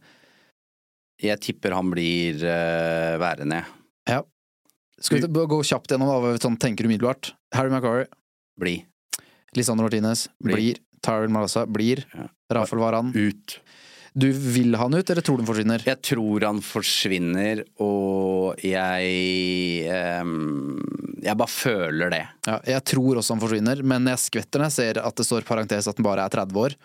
[1.22, 3.62] Jeg tipper han blir uh, værende.
[4.10, 4.18] Ja.
[5.00, 7.30] Skal vi gå kjapt gjennom hva vi sånn tenker umiddelbart?
[7.56, 8.10] Harry Maguire
[8.60, 8.82] Bli.
[9.56, 10.56] Lisandro Martinez Blir.
[10.58, 10.82] blir.
[11.06, 12.04] Tyrell Malasa blir.
[12.14, 12.28] Ja.
[12.58, 13.14] Rafael Varan.
[13.16, 13.60] Ut.
[14.16, 15.82] Du vil ha han ut, eller tror du han forsvinner?
[15.84, 19.90] Jeg tror han forsvinner, og jeg
[20.24, 20.78] um,
[21.26, 22.22] Jeg bare føler det.
[22.48, 25.44] Ja, jeg tror også han forsvinner, men jeg skvetter når jeg ser at det står
[25.48, 26.78] parentes at han bare er 30 år.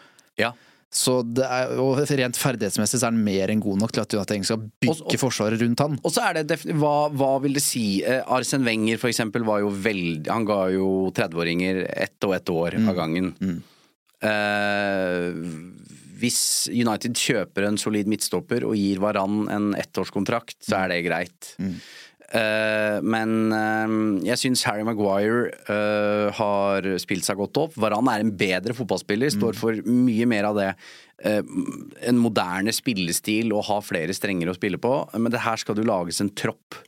[0.43, 0.51] Ja.
[0.91, 4.33] Så det er, og rent ferdighetsmessig så er han mer enn god nok til at
[4.35, 6.01] egentlig skal bygge Og- og- forsvaret rundt han.
[6.03, 8.03] Og så er det hva, hva vil det si?
[8.03, 12.51] Eh, Arsen Wenger for eksempel var jo veldig Han ga jo 30-åringer ett og ett
[12.51, 13.31] år av gangen.
[14.21, 15.31] Eh,
[16.21, 21.55] hvis United kjøper en solid midtstopper og gir Varan en ettårskontrakt, så er det greit.
[22.31, 27.79] Eh, men uh, jeg syns Harry Maguire uh, har spilt seg godt opp.
[27.81, 30.73] Varan er en bedre fotballspiller, står for mye mer av det.
[31.21, 35.85] en moderne spillestil og ha flere strenger å spille på, men det her skal jo
[35.85, 36.79] lages en tropp.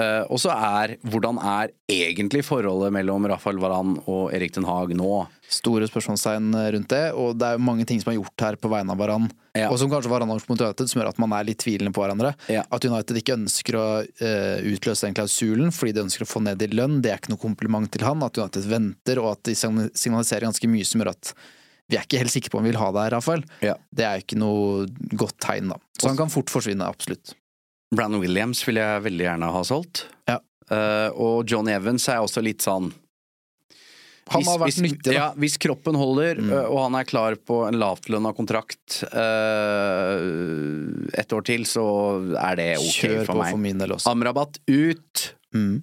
[0.00, 4.94] Eh, og så er hvordan er egentlig forholdet mellom Rafael Varan og Erik Den Haag
[4.96, 5.10] nå?
[5.50, 8.70] Store spørsmålstegn rundt det, og det er jo mange ting som er gjort her på
[8.72, 9.28] vegne av Varan.
[9.58, 9.66] Ja.
[9.68, 11.92] Og som kanskje Varan har gjort mot United, som gjør at man er litt tvilende
[11.94, 12.32] på hverandre.
[12.52, 12.62] Ja.
[12.70, 16.62] At United ikke ønsker å uh, utløse den klausulen fordi de ønsker å få ned
[16.62, 18.22] i lønn, det er ikke noe kompliment til han.
[18.22, 21.34] At United venter, og at de signaliserer ganske mye som gjør at
[21.90, 23.42] vi er ikke helt sikre på om vi vil ha deg Rafael.
[23.66, 23.74] Ja.
[23.90, 25.80] Det er jo ikke noe godt tegn, da.
[25.98, 27.34] Så han kan fort forsvinne, absolutt.
[27.94, 30.04] Brandon Williams vil jeg veldig gjerne ha solgt.
[30.30, 30.38] Ja.
[30.70, 32.92] Uh, og John Evans er også litt sånn
[34.30, 35.10] Han har vært nyttig, da.
[35.10, 35.16] Mm.
[35.16, 40.14] Ja, hvis kroppen holder, eh, og han er klar på en lavtlønna kontrakt uh,
[41.18, 41.84] et år til, så
[42.38, 44.12] er det ok Kjør for på for min del også.
[44.14, 45.26] Amrabat ut.
[45.50, 45.80] Mm.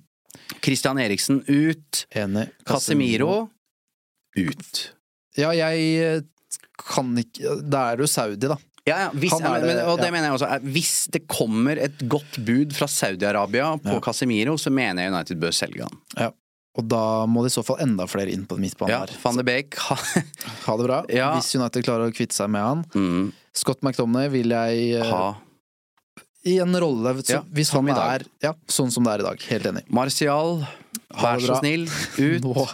[0.64, 2.06] Christian Eriksen ut.
[2.16, 2.48] Enig.
[2.64, 3.50] Casemiro
[4.38, 4.82] ut.
[5.38, 6.24] Ja, jeg eh,
[6.88, 8.58] kan ikke Da er du Saudi, da.
[8.88, 10.14] Ja, ja, hvis, er men, og det ja.
[10.16, 10.50] mener jeg også.
[10.72, 14.04] Hvis det kommer et godt bud fra Saudi-Arabia på Ja.
[14.06, 15.98] Casemiro, så mener jeg United bør selge han.
[16.16, 16.30] Ja.
[16.78, 19.14] Og da må det i så fall enda flere inn på midtbanen Ja, her.
[19.24, 19.96] Van de Beek ha,
[20.68, 21.00] Ha det bra.
[21.10, 21.32] Ja.
[21.36, 22.84] Hvis United klarer å kvitte seg med han.
[22.94, 25.32] mm, Scott McDonagh vil jeg eh, ha.
[26.46, 29.42] i en rolle så, Hvis han er ja, sånn som det er i dag.
[29.50, 29.84] Helt enig.
[29.90, 30.62] Martial,
[31.18, 31.88] vær så snill,
[32.30, 32.46] ut.
[32.46, 32.68] Nå, nå.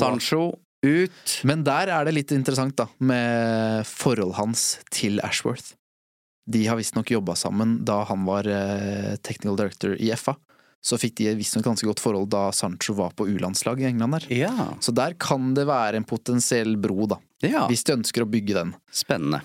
[0.00, 0.46] Sancho,
[0.84, 1.38] ut.
[1.48, 5.74] Men der er det litt interessant, da, med forholdet hans til Ashworth.
[6.44, 10.36] De har visstnok jobba sammen da han var eh, technical director i FA.
[10.84, 14.26] Så fikk de visstnok ganske godt forhold da Sancho var på U-landslag i England der.
[14.36, 14.52] Ja.
[14.84, 17.20] Så der kan det være en potensiell bro, da.
[17.40, 17.64] ja.
[17.70, 18.74] Hvis de ønsker å bygge den.
[18.92, 19.40] Spennende.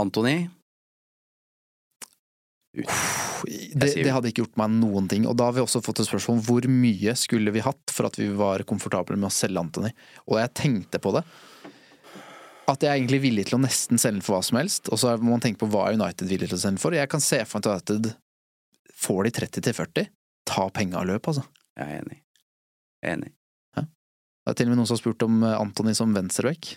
[0.00, 0.46] Antony.
[2.76, 5.26] Det, det hadde ikke gjort meg noen ting.
[5.28, 8.08] Og da har vi også fått et spørsmål om hvor mye skulle vi hatt for
[8.08, 9.92] at vi var komfortable med å selge Anthony.
[10.28, 11.24] Og jeg tenkte på det.
[12.66, 14.90] At jeg er egentlig villig til å nesten selge for hva som helst.
[14.90, 16.96] Og så må man tenke på hva er United villig til å selge for.
[16.96, 18.12] Jeg kan se for meg at United
[19.06, 20.12] får de 30 til 40.
[20.46, 21.46] Ta penga og løp, altså.
[21.76, 22.20] Jeg er enig.
[23.02, 23.32] Jeg er enig.
[24.46, 26.76] Det er til og med noen som har spurt om eh, Anthony som venstreback.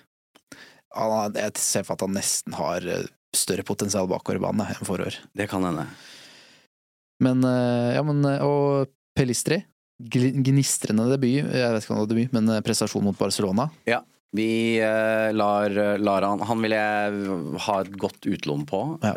[0.89, 4.88] Jeg ser for meg at han nesten har eh, større potensial bakover i banen enn
[4.88, 5.17] forår.
[5.38, 5.86] Det kan hende.
[7.23, 9.59] Men, eh, ja, men eh, Og Pelistri.
[9.99, 13.67] Gnistrende debut, jeg vet ikke om det var debut, men eh, prestasjon mot Barcelona.
[13.89, 13.99] Ja.
[14.32, 14.77] Vi
[15.34, 17.32] lar, lar han Han vil jeg
[17.65, 19.09] ha et godt utlån på, Ja.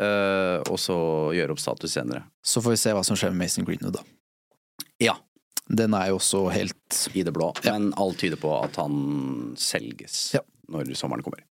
[0.65, 0.95] og så
[1.37, 2.23] gjøre opp status senere.
[2.41, 4.01] Så får vi se hva som skjer med Mason Greenwood, da.
[4.97, 5.13] Ja.
[5.69, 7.51] Den er jo også helt I det blå.
[7.61, 7.75] Ja.
[7.77, 10.33] Men alt tyder på at han selges
[10.73, 11.45] når sommeren kommer.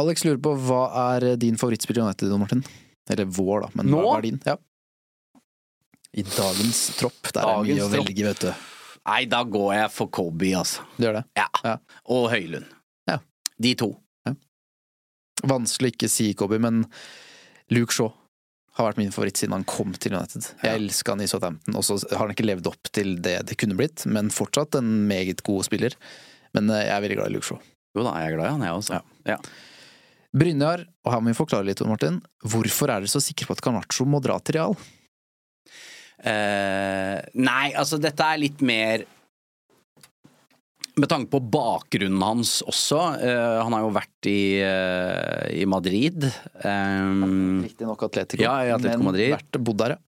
[0.00, 0.82] Alex lurer på hva
[1.16, 2.62] er din favorittspiller i United, Martin?
[3.10, 4.00] Eller vår, da, men Nå?
[4.06, 4.38] hva er din?
[4.46, 4.56] Ja.
[6.16, 7.28] I dagens tropp.
[7.32, 8.06] Der er Dagens mye å tropp.
[8.08, 8.52] velge, vet du.
[9.08, 10.84] Nei, da går jeg for Kobe, altså.
[10.96, 11.24] Du gjør det?
[11.36, 11.46] Ja.
[11.66, 11.76] Ja.
[12.14, 12.68] Og Høylund.
[13.10, 13.18] Ja.
[13.60, 13.90] De to.
[15.42, 16.84] Vanskelig å ikke si Kobe, men
[17.74, 18.12] Luke Shaw
[18.78, 20.46] har vært min favoritt siden han kom til United.
[20.62, 20.76] Jeg Ja.
[20.78, 23.74] elsker han i Southampton, og så har han ikke levd opp til det det kunne
[23.76, 25.96] blitt, men fortsatt en meget god spiller.
[26.54, 27.58] Men eh, jeg er veldig glad i Luke Shaw.
[27.96, 28.92] Jo da, jeg er glad i han, jeg også.
[28.92, 29.02] Ja.
[29.34, 29.38] Ja.
[30.32, 32.20] Brynjar, og her må vi forklare litt, Martin.
[32.48, 34.76] Hvorfor er dere så sikre på at Garnaccio må dra til Real?
[36.22, 39.02] Uh, nei, altså dette er litt mer
[40.92, 43.00] med tanke på bakgrunnen hans også.
[43.18, 46.26] Uh, han har jo vært i, uh, i Madrid.
[46.62, 49.32] Um, Riktignok Atletico, Ja, i Atletico men Madrid.
[49.34, 50.02] vært bodd der, ja.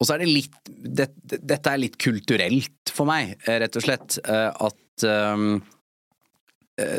[0.00, 3.82] Og så er det litt det, det- Dette er litt kulturelt for meg, rett og
[3.84, 4.16] slett.
[4.24, 5.42] at eh,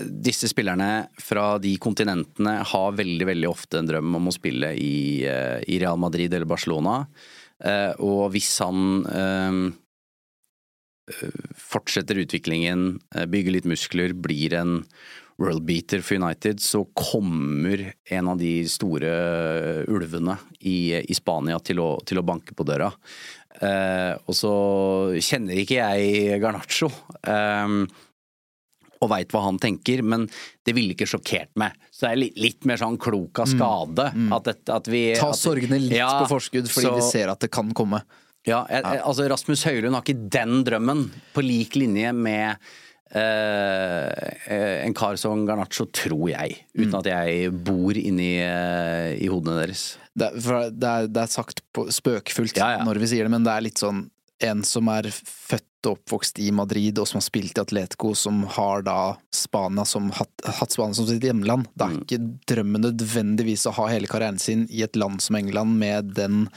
[0.06, 5.24] disse spillerne fra de kontinentene har veldig, veldig ofte en drøm om å spille i,
[5.28, 7.06] eh, i Real Madrid eller Barcelona.
[7.64, 9.62] Eh, og hvis han eh,
[11.58, 14.80] fortsetter utviklingen, eh, bygger litt muskler, blir en
[15.42, 19.10] worldbeater for United, så kommer en av de store
[19.90, 22.92] ulvene i, i Spania til å, til å banke på døra.
[23.62, 24.54] Eh, og så
[25.18, 26.92] kjenner ikke jeg Garnaccio.
[27.26, 27.82] eh,
[29.02, 30.28] og veit hva han tenker, men
[30.66, 31.74] det ville ikke sjokkert meg.
[31.90, 34.06] Så det er litt, mer sånn klok av skade.
[34.32, 35.20] At, det, at vi Mm.
[35.20, 38.04] Ta at- sorgene litt Ja, på forskudd, fordi så- vi ser at det kan komme.
[38.46, 42.58] ja, jeg, jeg- altså Rasmus Høylund har ikke den drømmen, på lik linje med
[43.14, 46.58] eh, en kar som Garnaccio, tror jeg.
[46.78, 46.86] Mm.
[46.86, 49.98] Uten at jeg bor inni uh, i hodene deres.
[50.16, 52.84] Det, er- det, er, det er sagt på, spøkefullt Ja, ja.
[52.88, 54.06] når vi sier det, men det er litt sånn
[54.44, 58.44] en som er født og oppvokst i Madrid, og som har spilt i Atletico, som
[58.58, 61.66] har da Spania som hatt, hatt Spania som sitt hjemland.
[61.76, 62.02] Det er Mm.
[62.06, 62.20] ikke
[62.52, 66.48] drømmen nødvendigvis å ha hele karrieren sin i et land som England med den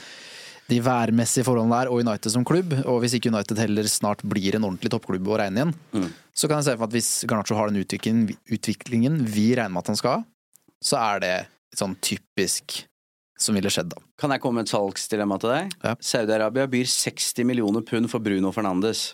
[0.67, 2.71] de værmessige forholdene der, og United som klubb.
[2.87, 6.11] Og hvis ikke United heller snart blir en ordentlig toppklubb å regne igjen, Mm.
[6.33, 9.69] så kan jeg se for meg at hvis Garnaccio har den utviklingen, utviklingen vi regner
[9.71, 10.23] med at han skal ha,
[10.81, 12.85] så er det et sånn typisk
[13.39, 14.01] som ville skjedd, da.
[14.19, 15.75] Kan jeg komme med et salgsdilemma til deg?
[15.83, 15.95] Ja.
[15.99, 19.09] Saudi-Arabia byr 60 millioner pund for Bruno Fernandes.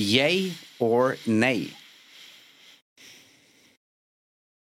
[0.00, 1.68] Yay or nay?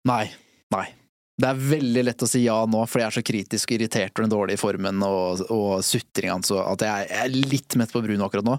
[0.07, 0.25] Nei.
[0.73, 0.87] Nei.
[1.33, 4.11] Det er veldig lett å si ja nå, fordi jeg er så kritisk og irritert
[4.13, 8.27] over den dårlige formen og, og sutringa hans, at jeg, er litt mett på Bruno
[8.27, 8.57] akkurat nå.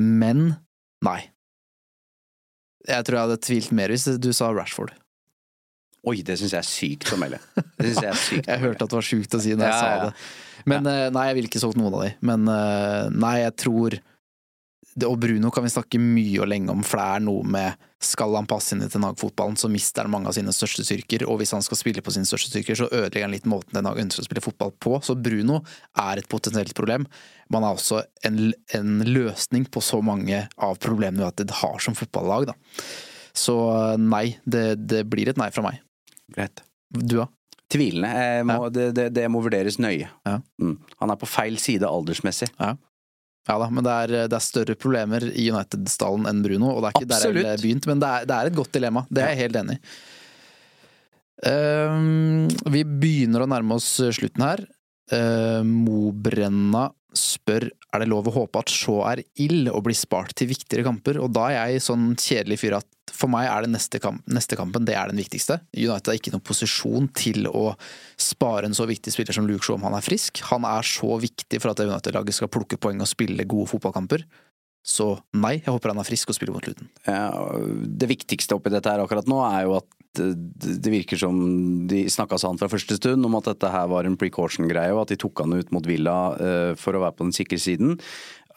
[0.00, 0.46] Men
[1.04, 1.18] nei.
[2.86, 4.94] Jeg tror jeg hadde tvilt mer hvis du sa Rashford.
[6.06, 7.40] Oi, det syns jeg er sykt å melde.
[7.56, 9.78] Det synes jeg er sykt Jeg hørte at det var sjukt å si når jeg
[9.80, 10.12] sa det.
[10.70, 12.12] Men eh, nei, jeg ville ikke solgt noen av de.
[12.26, 13.96] Men eh, nei, jeg tror
[14.96, 17.82] det, Og Bruno kan vi snakke mye og lenge om, for det er noe med
[18.06, 21.24] Skal han passe inn i Ten Hag-fotballen, så mister han mange av sine største styrker.
[21.28, 23.88] Og hvis han skal spille på sine største styrker, så ødelegger han litt måten Ten
[23.90, 24.94] Hag ønsker å spille fotball på.
[25.04, 25.58] Så Bruno
[26.00, 27.08] er et potensielt problem.
[27.50, 28.38] Men han er også en,
[28.78, 32.52] en løsning på så mange av problemene vi har- har som fotballag.
[32.52, 32.56] Da.
[33.36, 33.56] Så
[34.00, 35.82] nei, det, det blir et nei fra meg.
[36.34, 36.62] Greit.
[36.90, 37.28] Du, da?
[37.72, 38.10] Tvilende.
[38.46, 38.72] Må, ja.
[38.74, 40.08] det, det, det må vurderes nøye.
[40.26, 40.36] Ja.
[40.62, 40.76] Mm.
[41.02, 42.50] Han er på feil side aldersmessig.
[42.58, 42.74] Ja.
[43.46, 46.88] Ja da, men det er, det er større problemer i United-stallen enn Bruno, og det
[46.88, 49.04] er ikke der jeg jeg begynt, men det er, det er et godt dilemma.
[49.06, 49.82] Det er jeg helt enig i.
[51.46, 54.64] Um, vi begynner å nærme oss slutten her.
[55.12, 60.34] Uh, Mobrenna spør er det lov å håpe at Shaw er ild og blir spart
[60.36, 63.70] til viktigere kamper, og da er jeg sånn kjedelig fyr at for meg er det
[63.72, 65.60] neste, kamp, neste kampen det er den viktigste.
[65.76, 67.70] United har ikke noen posisjon til å
[68.20, 70.42] spare en så viktig spiller som Luke Shaw om han er frisk.
[70.50, 74.26] Han er så viktig for at United-laget skal plukke poeng og spille gode fotballkamper.
[74.86, 76.90] Så nei, jeg håper han er frisk og spiller mot Luton.
[77.08, 77.30] Ja,
[78.02, 79.88] det viktigste oppi dette her akkurat nå er jo at
[80.20, 81.36] det virker som
[81.90, 85.14] de snakka sant fra første stund om at dette her var en precaution-greie, og at
[85.14, 87.96] de tok han ut mot Villa eh, for å være på den sikre siden.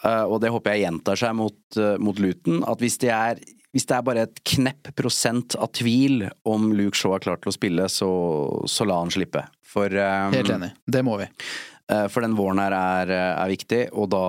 [0.03, 2.62] Eh, og det håper jeg gjentar seg mot, mot Luton.
[2.70, 3.41] At hvis det, er,
[3.76, 7.51] hvis det er bare et knepp prosent av tvil om Luke Shaw er klar til
[7.53, 8.12] å spille, så,
[8.70, 9.43] så la han slippe.
[9.70, 10.72] For um, Helt enig.
[10.89, 11.28] Det må vi.
[11.89, 14.24] Eh, For den våren her er, er viktig, og da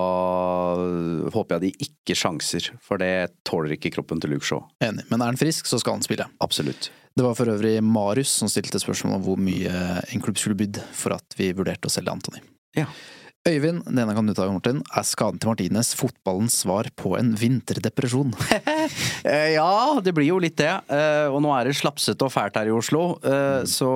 [1.33, 2.71] håper jeg de ikke sjanser.
[2.83, 4.63] For det tåler ikke kroppen til Luke Shaw.
[4.83, 5.05] Enig.
[5.11, 6.27] Men er han frisk, så skal han spille.
[6.43, 6.91] Absolutt.
[7.15, 10.79] Det var for øvrig Marius som stilte spørsmål om hvor mye en klubb skulle bydd
[10.95, 12.43] for at vi vurderte å selge Antony.
[12.77, 12.87] Ja.
[13.41, 14.83] Øyvind, denne kan du ta, Martin.
[14.93, 18.35] Er skaden til Martinez fotballens svar på en vinterdepresjon?
[19.21, 20.71] Eh, ja, det blir jo litt det.
[20.89, 23.91] Eh, og nå er det slapsete og fælt her i Oslo, eh, så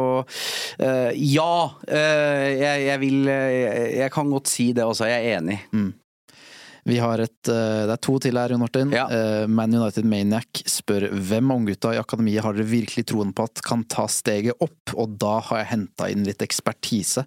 [0.78, 1.74] eh, ja.
[1.90, 5.58] jeg, jeg vil Jeg kan godt si det også, jeg er enig.
[6.86, 8.92] Vi har et, eh, det er to til her, Jon Martin.
[8.94, 9.08] Ja.
[9.10, 13.48] Eh, Man United Maniac spør hvem av unggutta i akademiet har dere virkelig troen på
[13.48, 17.26] at kan ta steget opp, og da har jeg henta inn litt ekspertise.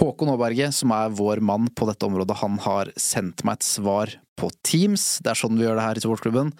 [0.00, 4.16] Håkon Aaberge, som er vår mann på dette området, han har sendt meg et svar
[4.36, 5.20] på Teams.
[5.20, 6.52] Det er sånn vi gjør det her i supportklubben.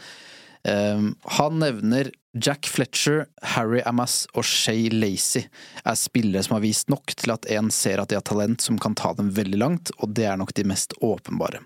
[0.66, 2.10] Um, han nevner
[2.42, 5.46] Jack Fletcher, Harry Amas og Shay Lacey
[5.86, 8.76] er spillere som har vist nok til at en ser at de har talent som
[8.82, 11.62] kan ta dem veldig langt, og det er nok de mest åpenbare.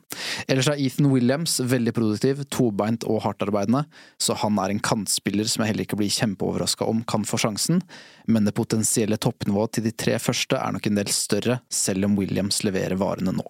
[0.47, 3.83] Ellers er Ethan Williams veldig produktiv, tobeint og hardtarbeidende,
[4.21, 7.83] så han er en kantspiller som jeg heller ikke blir kjempeoverraska om kan få sjansen,
[8.31, 12.15] men det potensielle toppnivået til de tre første er nok en del større, selv om
[12.21, 13.47] Williams leverer varene nå.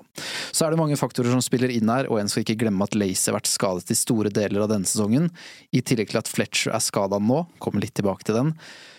[0.54, 2.96] Så er det mange faktorer som spiller inn her, og en skal ikke glemme at
[2.96, 5.28] Lacey har vært skadet i store deler av denne sesongen,
[5.76, 8.54] i tillegg til at Fletcher er skada nå, kommer litt tilbake til den.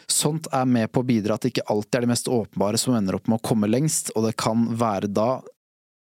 [0.08, 2.96] Sånt er med på å bidra at det ikke alltid er de mest åpenbare som
[2.96, 5.42] ender opp med å komme lengst, og det kan være da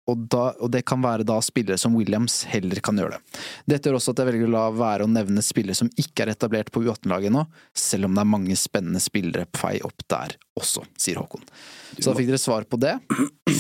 [0.09, 3.43] og, da, og det kan være da spillere som Williams heller kan gjøre det.
[3.71, 6.33] Dette gjør også at jeg velger å la være å nevne spillere som ikke er
[6.33, 7.45] etablert på U18-laget ennå,
[7.77, 11.45] selv om det er mange spennende spillere på vei opp der også, sier Håkon.
[11.93, 12.97] Så da fikk dere svar på det.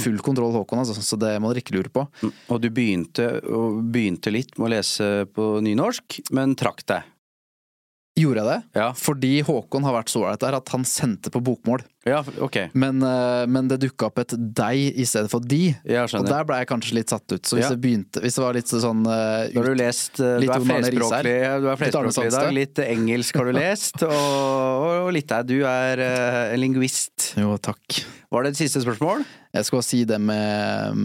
[0.00, 2.08] Full kontroll, Håkon, altså, så det må dere ikke lure på.
[2.24, 3.30] Og du begynte,
[3.92, 7.06] begynte litt med å lese på nynorsk, men trakk deg.
[8.20, 8.80] Gjorde jeg det?
[8.80, 8.90] Ja.
[8.98, 11.82] Fordi Håkon har vært så ålreit der at han sendte på bokmål.
[12.08, 12.56] Ja, ok.
[12.72, 16.46] Men, eh, men det dukka opp et deg i stedet for de, Ja, og der
[16.48, 17.44] ble jeg kanskje litt satt ut.
[17.44, 17.74] Så hvis, Ja.
[17.74, 20.54] det, begynte, hvis det var litt sånn eh, Da har du lest eh, Du Litt
[20.54, 22.40] er Jon Arne flerspråklig, du er Litt Arne flerspråklig i dag.
[22.40, 22.54] Sandstø.
[22.56, 25.44] Litt engelsk har du lest, og, og litt der.
[25.50, 27.34] Du er eh, en lingvist.
[27.40, 28.00] Jo, takk.
[28.30, 29.24] Var det et siste spørsmål?
[29.52, 30.96] Jeg skal bare si det med,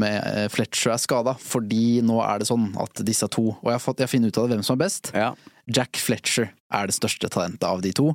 [0.00, 3.82] med Fletcher er skada, fordi nå er det sånn at disse to Og jeg har,
[3.84, 5.12] fått, jeg har funnet ut av det hvem som er best.
[5.14, 5.34] Ja.
[5.70, 8.12] Jack Fletcher er det største talentet av de to.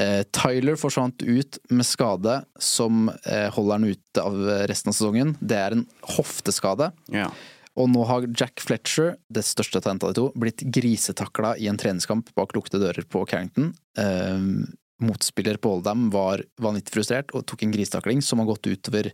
[0.00, 4.36] Eh, Tyler forsvant ut med skade som eh, holder han ute av
[4.70, 5.34] resten av sesongen.
[5.40, 6.92] Det er en hofteskade.
[7.14, 7.30] ja.
[7.78, 11.78] Og nå har Jack Fletcher, det største talentet av de to, blitt grisetakla i en
[11.80, 13.70] treningskamp bak lukkede dører på Carrington.
[13.96, 14.42] Eh,
[15.00, 19.12] motspiller på Oldham var vanvittig frustrert og tok en grisetakling som har gått utover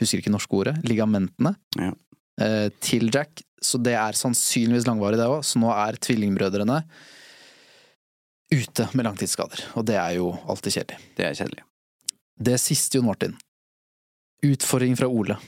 [0.00, 1.92] husker ikke norske ordet, ligamentene Ja.
[2.40, 3.42] Eh, til Jack.
[3.64, 5.44] Så det er sannsynligvis langvarig, det òg.
[5.46, 6.82] Så nå er tvillingbrødrene
[8.54, 9.64] ute med langtidsskader.
[9.78, 11.00] Og det er jo alltid kjedelig.
[11.16, 11.64] Det er kjedelig.
[12.34, 13.36] Det siste, Jon Martin.
[14.44, 15.38] Utfordring fra Ole.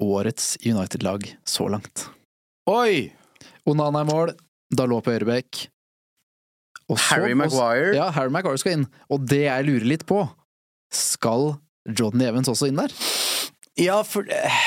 [0.00, 2.06] Årets United-lag så langt.
[2.70, 3.10] Oi!
[3.68, 4.32] Onana i mål,
[4.72, 5.66] Dalot på høyrebekk.
[7.10, 7.94] Harry Maguire.
[7.94, 8.86] Ja, Harry Maguire skal inn.
[9.12, 10.24] Og det jeg lurer litt på,
[10.94, 11.52] skal
[11.86, 12.94] Jordan Evans også inn der?
[13.78, 14.62] Ja, for eh,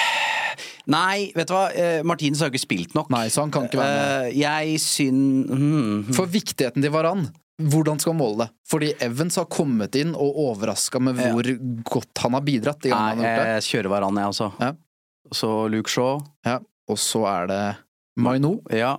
[0.92, 1.68] Nei, vet du hva.
[1.72, 3.10] Eh, Martinez har ikke spilt nok.
[3.14, 4.34] Nei, så han kan ikke være med.
[4.34, 5.22] Eh, jeg syn...
[5.48, 6.12] hmm.
[6.18, 7.24] For viktigheten til Varan,
[7.64, 8.50] hvordan skal han måle det?
[8.68, 11.30] Fordi Evans har kommet inn og overraska med Ja.
[11.32, 11.48] hvor
[11.88, 12.84] godt han har bidratt.
[12.90, 14.52] Nei, han har jeg kjører Varan, jeg også.
[14.60, 14.74] Ja.
[15.34, 16.60] Så Luke Shaw Ja.
[16.92, 17.62] Og så er det
[18.20, 18.98] Maino Ja,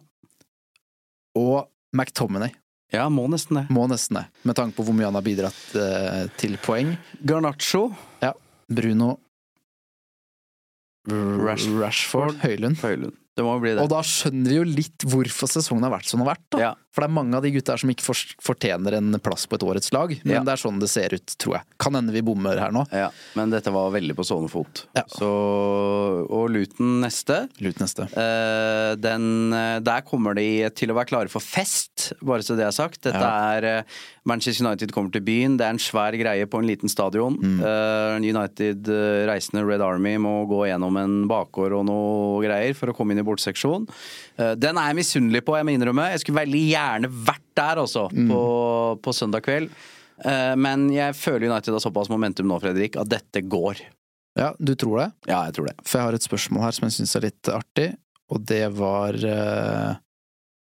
[1.37, 2.55] og McTominay.
[2.95, 3.67] ja må nesten det.
[3.75, 6.95] Må nesten det, med tanke på hvor mye han har bidratt eh, til poeng.
[7.21, 7.91] Garnaccio.
[8.73, 9.19] Bruno
[11.09, 12.79] Rash- Rashford, Høylund.
[12.81, 13.13] Høylund.
[13.35, 13.83] Det må bli det.
[13.83, 16.45] Og da skjønner vi jo litt hvorfor sesongen har vært som den har vært.
[16.55, 16.59] da.
[16.63, 16.75] Ja.
[16.95, 18.07] For det er mange av de gutta her som ikke
[18.47, 20.43] fortjener en plass på et årets lag, men Ja.
[20.47, 21.65] det er sånn det ser ut, tror jeg.
[21.83, 22.85] Kan hende vi bommer her nå.
[22.95, 24.85] Ja, men dette var veldig på stående fot.
[24.95, 25.03] Ja.
[25.11, 25.27] Så,
[26.31, 27.49] og Luton neste.
[27.59, 28.07] Luton neste.
[28.15, 32.69] Eh, den, eh, der kommer de til å være klare for fest, bare så det
[32.69, 33.01] er sagt.
[33.03, 33.59] Dette Ja.
[33.59, 33.83] er eh,
[34.25, 35.57] Manchester United kommer til byen.
[35.59, 37.35] Det er en svær greie på en liten stadion.
[37.61, 42.87] Eh, United eh, reisende Red Army må gå gjennom en bakgård og noe greier for
[42.93, 43.89] å komme inn i bortseksjon.
[44.39, 46.11] Eh, den er jeg misunnelig på, jeg må innrømme.
[46.15, 48.41] Jeg skulle veldig gjerne vært der også, på,
[49.03, 49.71] på søndag kveld.
[50.23, 53.83] Eh, men jeg føler United har såpass momentum nå, Fredrik, at dette går.
[54.39, 55.11] Ja, du tror det?
[55.31, 55.77] Ja, jeg tror det.
[55.87, 57.89] For jeg har et spørsmål her som jeg syns er litt artig,
[58.33, 60.01] og det var eh,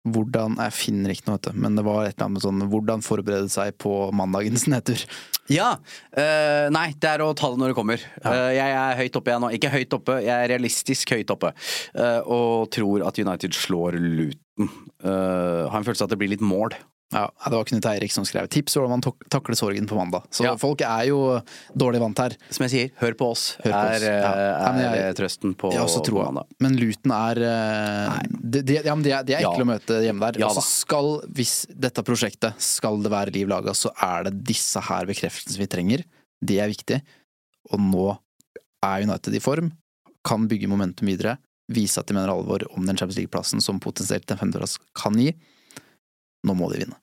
[0.03, 2.65] hvordan Jeg finner ikke noe, vet du, men det var et eller annet med sånn
[2.73, 5.05] Hvordan forberede seg på mandagens nedtur.
[5.51, 5.77] Ja.
[6.17, 8.03] Uh, nei, det er å ta det når det kommer.
[8.23, 9.51] Eh, jeg er høyt oppe, jeg nå.
[9.59, 11.53] Ikke høyt oppe, jeg er realistisk høyt oppe.
[11.95, 14.71] Uh, og tror at United slår Luton.
[15.03, 16.77] Har en følelse av at det blir litt mål.
[17.13, 19.95] Ja, Det var Knut Eirik som skrev tips om hvordan man tak- takler sorgen på
[19.99, 20.25] mandag.
[20.33, 20.55] Så Ja.
[20.57, 21.43] folk er jo
[21.77, 22.37] dårlig vant her.
[22.51, 23.57] Som jeg sier, hør på oss.
[23.65, 24.03] Hør på oss.
[24.03, 24.73] Er, eh, Ja.
[24.73, 26.47] er jeg- er trøsten på, på mandag.
[26.59, 30.01] Men Luton er det, de, de, ja, men de er, de er ekle å møte
[30.03, 30.41] hjemme der.
[30.41, 30.61] Ja og da.
[30.61, 35.05] så skal, hvis dette prosjektet skal det være liv laga, så er det disse her
[35.05, 36.05] bekreftelsene vi trenger.
[36.43, 37.03] Det er viktig.
[37.73, 38.19] Og nå
[38.83, 39.73] er United i form,
[40.25, 41.37] kan bygge momentum videre,
[41.71, 45.35] vise at de mener alvor om den Champions League-plassen som potensielt en femteplass kan gi.
[46.45, 46.97] Nå må de vinne.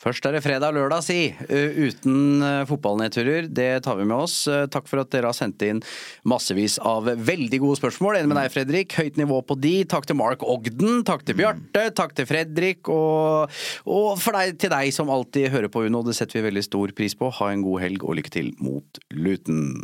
[0.00, 1.34] Først er det fredag og lørdag, si.
[1.50, 3.50] Uh, uten uh, fotballnedturer.
[3.52, 4.48] Det tar vi med oss.
[4.48, 5.82] Uh, takk for at dere har sendt inn
[6.24, 8.16] massevis av veldig gode spørsmål.
[8.16, 8.96] Enig med deg, Fredrik.
[8.96, 9.84] Høyt nivå på de.
[9.90, 11.04] Takk til Mark Ogden.
[11.04, 11.92] Takk til Bjarte.
[11.92, 12.88] Takk til Fredrik.
[12.88, 13.52] Og,
[13.84, 16.00] og for deg, til deg som alltid hører på Uno.
[16.06, 17.28] Det setter vi veldig stor pris på.
[17.42, 19.76] Ha en god helg og lykke til mot Luton.